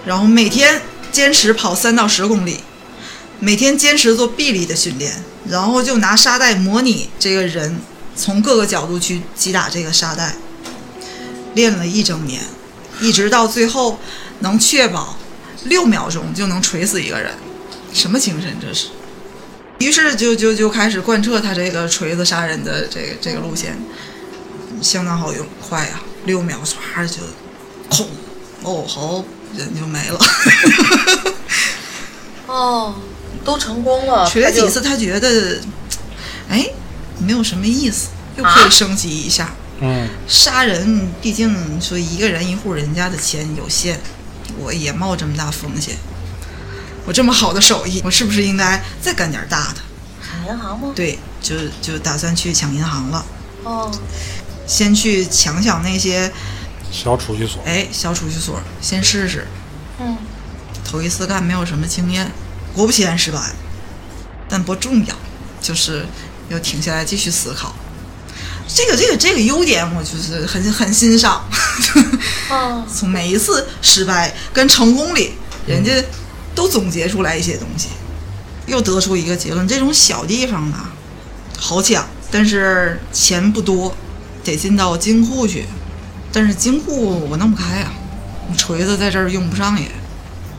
[0.05, 0.81] 然后每天
[1.11, 2.61] 坚持跑三到十公里，
[3.41, 7.81] 每天坚持做臂力的训练，然后就拿沙袋模拟这个人
[8.17, 10.37] 从各个角度去击打这个沙袋，
[11.55, 12.43] 练了一整年，
[13.01, 13.99] 一直到最后
[14.41, 15.17] 能确保
[15.65, 17.35] 六秒钟就能锤死一个人，
[17.93, 18.89] 什么精神这是？
[19.81, 23.77] 于是就就就开始贯彻他这个锤子杀人的这个这个路线，
[24.81, 27.17] 相当好用，快呀、六秒唰就，
[27.91, 28.09] 空，
[28.63, 29.25] 哦好
[29.57, 30.19] 人就没了。
[32.47, 32.95] 哦，
[33.45, 34.25] 都成功了。
[34.25, 35.61] 他就锤了几次，他觉得，
[36.49, 36.67] 哎，
[37.19, 39.53] 没有什么意思，又可以升级一下。
[39.81, 43.99] 嗯，杀人毕竟说一个人一户人家的钱有限，
[44.59, 45.97] 我也冒这么大风险，
[47.05, 49.81] 我这么好的手艺，我是不是应该再干点大的？
[50.23, 50.93] 抢银行吗？
[50.95, 53.25] 对，就就打算去抢银行了，
[53.65, 53.91] 哦，
[54.67, 56.31] 先去抢抢那些
[56.91, 57.61] 小储蓄所。
[57.67, 59.47] 哎小储蓄所，先试试。
[60.01, 60.17] 嗯，
[60.85, 62.31] 头一次干没有什么经验，
[62.75, 63.39] 果不其然失败，
[64.49, 65.15] 但不重要，
[65.61, 66.05] 就是
[66.49, 67.75] 要停下来继续思考。
[68.67, 71.45] 这个这个这个优点我就是很很欣赏。
[72.51, 75.33] 哦， 从每一次失败跟成功里，
[75.67, 75.93] 人家
[76.55, 77.89] 都总结出来一些东西，
[78.67, 80.93] 又得出一个结论：这种小地方啊，
[81.59, 83.95] 好抢，但是钱不多，
[84.43, 85.67] 得进到金库去。
[86.33, 87.93] 但是金库我弄不开啊，
[88.57, 89.89] 锤子在这儿用不上也。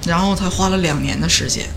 [0.06, 1.68] 然后他花了两年的时间，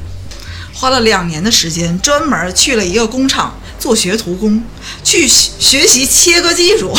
[0.78, 4.62] 花了两年的时间，专门去了一个工厂做学徒工，
[5.02, 6.96] 去学学习切割技术。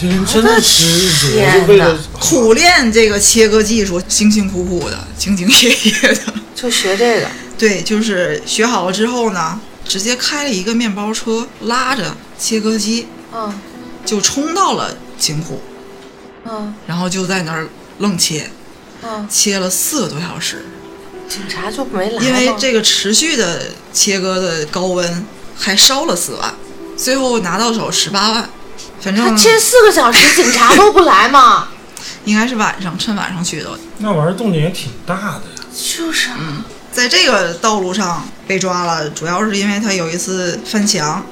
[0.00, 0.84] 这 人真的是，
[1.36, 6.32] 我天哪就为了苦练这个切割技术，辛辛苦苦的，兢兢业业的。
[6.54, 7.28] 就学这个。
[7.58, 13.52] 对，就是学好了之后呢，直接开了一个面包车，拉着切割机嗯
[14.06, 15.60] 就冲到了金库，
[16.44, 17.68] 嗯然后就在那儿
[17.98, 18.48] 愣切，
[19.02, 20.64] 嗯，切了四个多小时。
[21.32, 22.26] 警察就没来吗？
[22.26, 25.26] 因为这个持续的切割的高温，
[25.56, 26.54] 还烧了四万，
[26.94, 28.50] 最后拿到手十八万。
[29.00, 31.68] 反正他切四个小时，警察都不来吗？
[32.26, 33.70] 应该是晚上，趁晚上去的。
[33.96, 35.66] 那玩意儿动静也挺大的呀。
[35.74, 36.62] 就是啊，
[36.92, 41.24] 在这个道路上被抓了，主要是因为他有一次翻墙，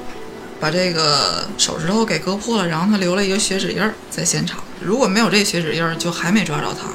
[0.59, 4.57] 把这个手指头给割破了，然后他留了一个血指印儿在现场。
[4.81, 6.89] 如果没有这个血指印儿，就还没抓着他。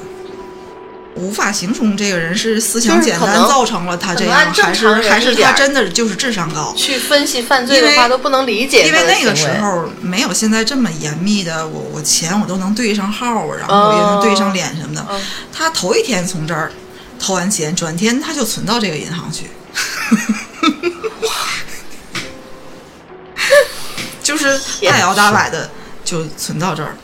[1.17, 6.73] 无法形容这个人是思想简单造成了他这样，还是还是他真的就是智商高。
[6.77, 15.05] 去分析犯罪的话都不能理解因为那个时候没有现在这么严密的，我我钱我都能对上号，然后我也能对上脸什么的。
[15.09, 16.71] 嗯他头一天从这儿
[17.19, 19.49] 掏完钱，转天他就存到这个银行去，
[24.21, 25.67] 就是大摇大摆的
[26.05, 26.95] 就存到这儿，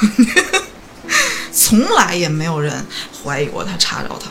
[1.52, 2.86] 从来也没有人
[3.22, 4.30] 怀疑过他查着他。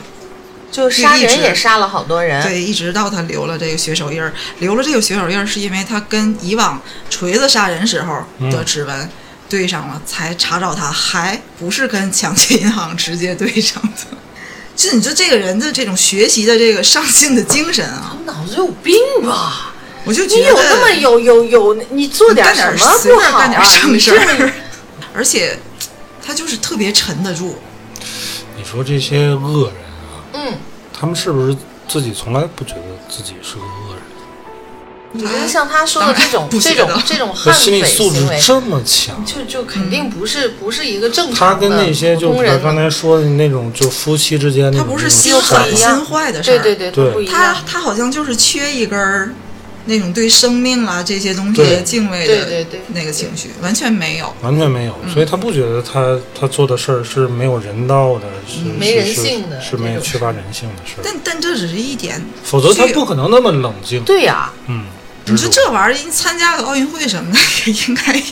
[0.70, 2.42] 就杀人一直也杀了好多人。
[2.42, 9.10] 对，一直到他留了这个血手印儿，留了这个血手印儿，是因为他跟以往锤子杀人时候的指纹
[9.50, 14.16] 对上了，才查找他，还不是跟抢劫银行直接对上的。
[14.74, 19.74] 就你说这个人的这种学习的这个上进的精神啊，脑子有病吧？
[20.04, 24.52] 我就觉得你有那么有有有，你做点什么不好干点正你事儿，
[25.14, 25.58] 而且
[26.24, 27.56] 他就是特别沉得住。
[28.56, 30.54] 你说这些恶人啊，嗯，
[30.92, 31.56] 他们是不是
[31.88, 34.02] 自己从来不觉得自己是个恶人？
[35.14, 47.54] 你觉得像他说的这种这种 这种他悍匪心理素质行为，这么强，就就肯定不是不是一个正常他跟那些就是刚才说的那种，就夫妻之间那种，他不是心狠心坏的事儿，对对对，对他。
[47.66, 49.34] 他好像就是缺一根儿
[49.86, 52.80] 那种对生命啊这些东西的敬畏的对对对。
[52.88, 54.32] 那个情绪，完全没有。
[54.42, 55.12] 完全没有，嗯。
[55.12, 58.74] 所以他不觉得他他做的事儿是没有人道的，是嗯。
[58.78, 64.02] 没人性的是没有缺乏人性的事儿，但但这只是一点，否则他不可能那么冷静。
[64.04, 64.84] 对呀、嗯，
[65.26, 68.22] 你说这玩意儿参加个奥运会什么的，也 应该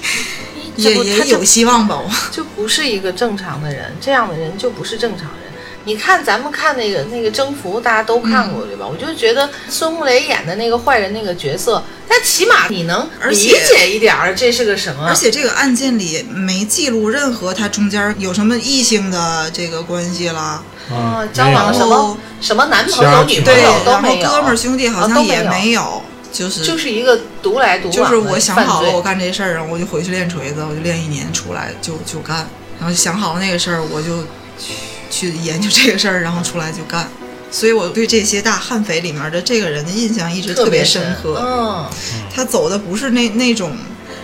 [0.77, 1.97] 也也有希望吧？
[1.97, 2.11] 我。
[2.31, 5.40] 就不是一个正常的人，这样的人就不是正常人。
[5.85, 8.87] 你看咱们看那个那个征服，大家都看过、对吧？
[8.87, 15.07] 我就觉得孙红雷演的那个坏人那个角色，他起码你能理解一点儿这是个什么。
[15.07, 32.47] 而且这个案件里没记录任何他中间有什么异性的这个关系啦，啊，嗯，交往了什么什么男朋友、女朋友，都然后没有，哥们儿兄弟好像也没有没有，就是就是一个独来独往就是我想好了，我干这事儿，然后我就回去练锤子，我就练一年，出来就就干。
[32.79, 34.23] 然后想好了那个事儿，我就
[34.59, 34.75] 去
[35.11, 37.11] 去研究这个事儿，然后出来就干。
[37.51, 41.43] 所以我对这些大悍匪里面的这个人的印象一直特别深刻。
[41.45, 41.91] 嗯，
[42.33, 43.77] 他走的不是那那种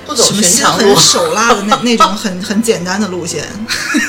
[0.07, 0.97] 不走什么心狠。
[0.97, 3.45] 手辣的那那种很很简单的路线，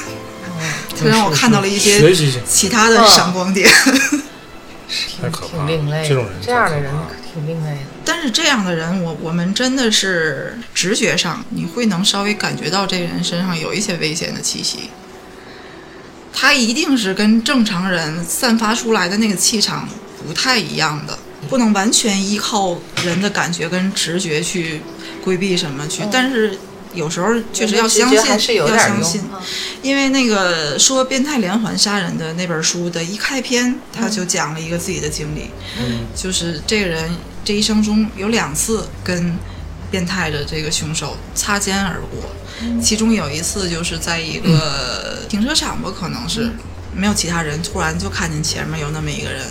[0.95, 1.99] 就让我看到了一些
[2.47, 3.67] 其他的闪光点。
[5.19, 7.77] 太可怕了挺另类，这种人这样的人可挺另类的。
[8.05, 14.91] 但是这样的人，我我们真的是直觉上，你会能稍微感觉到这个人身上有一些危险的气息。
[16.39, 19.89] 他一定是跟正常人散发出来的那个气场
[20.27, 21.17] 不太一样的，
[21.49, 24.79] 不能完全依靠人的感觉跟直觉去
[25.23, 26.03] 规避什么去。
[26.03, 26.09] 嗯。
[26.11, 26.55] 但是
[26.93, 29.21] 有时候确实要相信，是有要相信。
[29.21, 29.41] 啊
[29.81, 36.05] 因为那个说变态连环杀人的那本书的一开篇，他就讲了一个自己的经历，嗯。
[36.15, 37.09] 就是这个人
[37.43, 39.35] 这一生中有两次跟
[39.89, 42.29] 变态的这个凶手擦肩而过，
[42.81, 46.51] 其中有一次就是在一个停车场吧，可能是
[46.93, 49.45] 没有其他人，突然就看见前面有那么一个人，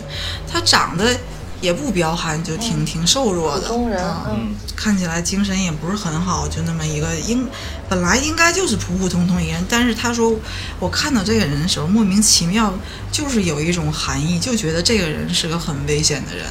[0.51, 1.17] 他长得
[1.61, 7.47] 也不彪悍，就挺挺瘦弱的，普通人，啊嗯，看起来精神也不是很好，就那么一个应
[7.89, 10.35] 本来应该就是普普通通一个人，但是他说
[10.79, 12.75] 我看到这个人的时候，莫名其妙
[13.11, 16.45] 就是有一种含义，就觉得这个人是个很危险的人，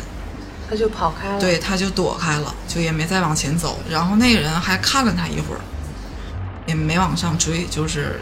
[0.70, 1.40] 他就跑开了。
[1.40, 3.78] 对，他就躲开了，就也没再往前走。
[3.88, 5.62] 然后那个人还看了他一会儿，
[6.66, 8.20] 也没往上追，就是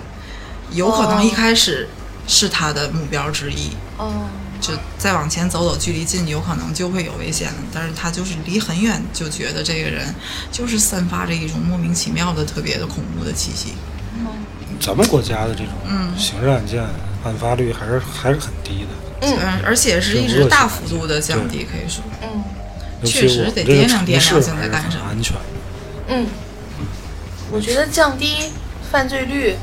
[0.71, 1.87] 有可能一开始
[2.27, 3.69] 是他的目标之一。
[3.97, 4.25] 哦，
[4.59, 7.55] 就再往前走走，距离近有可能就会有危险了。
[7.73, 10.13] 但是他就是离很远，就觉得这个人
[10.51, 13.73] 就是散发着一种莫名其妙的、特别的恐怖的气息。
[14.79, 16.81] 咱们国家的这种嗯刑事案件
[17.23, 22.03] 案发率还是还是很低的，嗯嗯，而且是一直大幅度的降低，可以说。
[22.21, 22.43] 嗯
[23.05, 25.35] 确实得掂量掂量现在干什么安全。
[26.07, 26.25] 嗯，
[27.53, 28.51] 我觉得降低
[28.91, 29.55] 犯罪率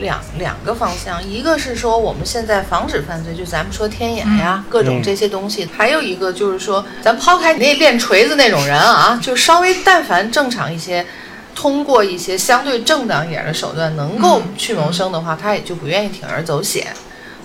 [0.00, 11.06] 两两个方向，一个是说我们现在防止犯罪，就咱们说天眼呀、各种这些东西；还有一个就是说，咱抛开你那练锤子那种人啊，就稍微但凡正常一些。
[11.54, 16.86] 通过一些相对正当一点的手段能够去谋生的话，他也就不愿意铤而走险。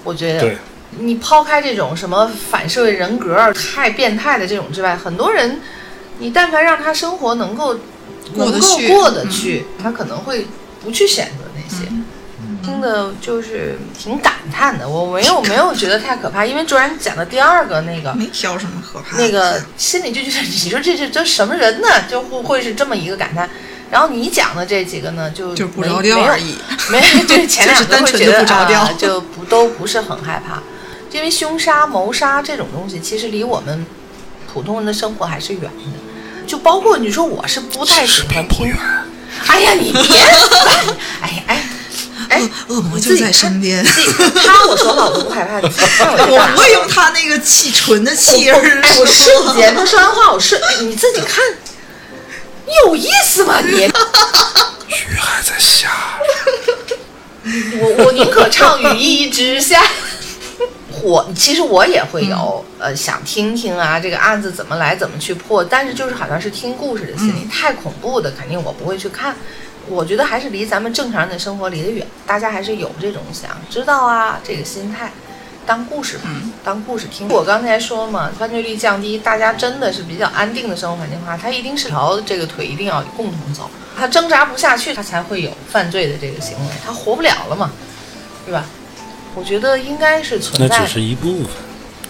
[0.05, 0.55] 我觉得，
[0.99, 5.59] 你抛开这种什么反社会人格太变态的这种之外，很多人，
[6.19, 7.77] 你但凡让他生活能够
[8.35, 10.47] 过得去能够过得去，他可能会
[10.83, 11.85] 不去选择那些。
[12.63, 19.17] 听的就是挺感叹的，我没有没有觉得太可怕，因为卓然讲的第二个那个没挑什么可怕。
[19.17, 21.87] 那个心里就觉得，你说这这这什么人呢？
[22.09, 23.49] 就会会是这么一个感叹。
[23.89, 26.55] 然后你讲的这几个呢，就就不着调而已。
[26.91, 30.61] 没对 前两个会觉得啊，就不都不是很害怕，
[31.11, 33.85] 因为凶杀、谋杀这种东西，其实离我们
[34.51, 35.69] 普通人的生活还是远的。
[36.47, 38.73] 就包括你说我是不太喜欢听，
[39.47, 40.01] 哎呀，你别，
[41.21, 41.63] 哎呀哎
[42.29, 43.83] 哎，恶恶魔就在身边。
[43.85, 45.67] 他我说话我都不害怕，你
[46.31, 48.81] 我不会用他那个气纯的气儿。
[48.81, 51.43] 哎，我瞬间他说完话，我瞬，哎你自己看，
[52.65, 53.83] 你有意思吗你？
[54.87, 55.89] 雨还在下，
[57.79, 59.81] 我我宁可唱雨一直下。
[61.03, 69.35] 我其实我也会有、呃想听听啊，这个案子怎么来，怎么去破，但是就是好像是听故事的心理，太恐怖的肯定我不会去看。
[69.89, 75.11] 我觉得还是离咱们正常人的生活离得远，大家还是有这种想知道啊这个心态，
[75.65, 76.29] 当故事吧，
[76.63, 77.27] 当故事听。
[77.29, 87.71] 我刚才说嘛，犯罪率降低，大家真的是比较安定的生活环境的话，他一定是条这个腿一定要共同走，他挣扎不下去，他才会有犯罪的这个行为，他活不了了嘛，
[88.45, 88.65] 对吧？
[89.37, 91.49] 我觉得应该是存在那只是一部分，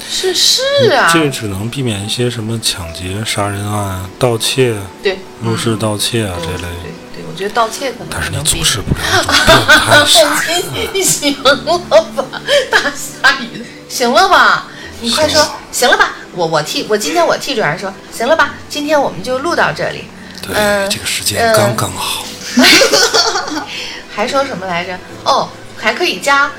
[0.10, 0.62] 是是
[0.94, 6.62] 啊，这只能避免一些什么抢劫、杀人案、盗窃、对入室盗窃啊这类。
[6.62, 9.66] 对对，我觉得盗窃可能但是你阻止不了这种
[10.06, 10.88] 变态杀人。
[10.94, 14.68] 你行了吧，大鲨鱼，行了吧？
[15.02, 16.14] 你快说，行了吧？
[16.34, 18.54] 我我替我今天我替主任说，行了吧？
[18.70, 20.06] 今天我们就录到这里。
[20.42, 22.24] 对，嗯这个时间嗯刚刚好。
[24.16, 24.98] 还说什么来着？
[25.26, 26.50] 哦，还可以加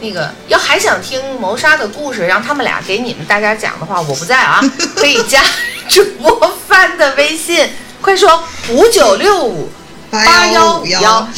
[0.00, 4.60] 那个，要还想听谋杀的故事，让他们俩给你们大家讲的话，我不在啊，
[4.96, 5.42] 可以加
[5.88, 7.68] 主播范的微信，
[8.00, 9.70] 快说五九六五
[10.10, 11.28] 八幺五幺，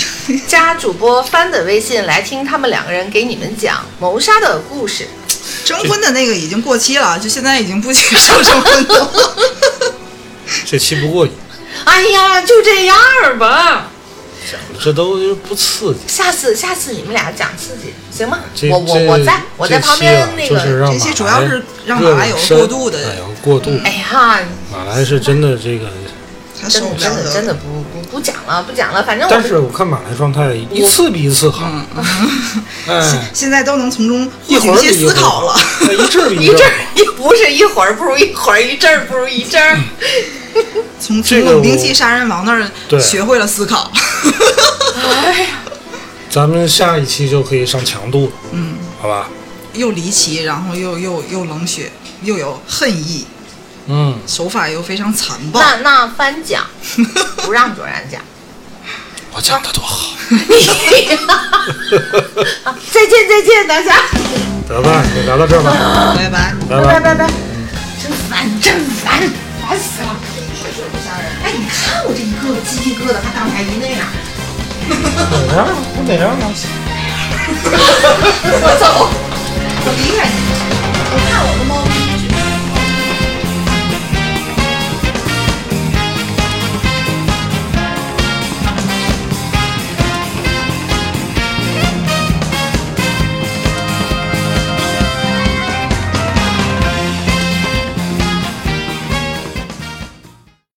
[0.49, 5.09] 加主播帆的微信来听他们两个人给你们讲谋杀的故事。
[5.65, 9.37] 征婚的那个已经过期了，就现在已经不接受征婚的了。
[10.65, 11.33] 这期不过瘾，
[11.85, 13.37] 哎呀，就这样儿
[14.55, 14.79] 吧。
[14.81, 16.01] 这都不刺激。
[16.07, 18.39] 下次下次你们俩讲刺激行吗？
[18.71, 20.59] 我我我在我在旁边那个。
[20.59, 22.99] 这期主要是让马来有身过渡的
[23.43, 23.71] 过渡。
[23.85, 24.41] 哎呀，
[24.73, 25.89] 马来是真的这个，
[26.69, 31.71] 真的真的真的不不不讲了不讲了，反正我但是我看马来状态一次比一次好。
[32.89, 35.53] 哎，现在都能从中一会儿获取一思考了。
[35.83, 39.79] 哎一阵儿比一阵阵儿一不是一会儿不如一会儿，一阵儿不如一阵儿。
[41.01, 43.91] 从这个我从名气杀人王那儿学会了思考。
[45.05, 45.49] 哎呀，
[46.31, 49.29] 咱们下一期就可以上强度了，嗯，好吧？
[49.75, 51.93] 又离奇，然后又又又冷血，
[52.23, 53.27] 又有恨意，
[53.89, 55.61] 嗯，手法又非常残暴。
[55.61, 56.65] 那那翻讲
[57.45, 58.21] 不让卓然讲。
[59.33, 60.17] 我讲的多好，
[62.65, 64.03] 好再见再见大家，
[64.67, 66.55] 得吧，就聊到这儿吧，拜拜。
[66.71, 67.31] 拜拜拜拜拜，
[68.03, 69.21] 真烦真烦，
[69.61, 70.36] 烦死了。
[70.67, 71.31] 确实不吓人。
[71.45, 74.03] 哎，你看我这一个鸡皮疙瘩，还刚才一那样。
[75.49, 75.67] 哪样？
[75.97, 76.43] 我哪样啊？
[77.47, 78.85] 我走，
[79.85, 80.35] 我离开你。
[81.13, 81.86] 我看我的猫。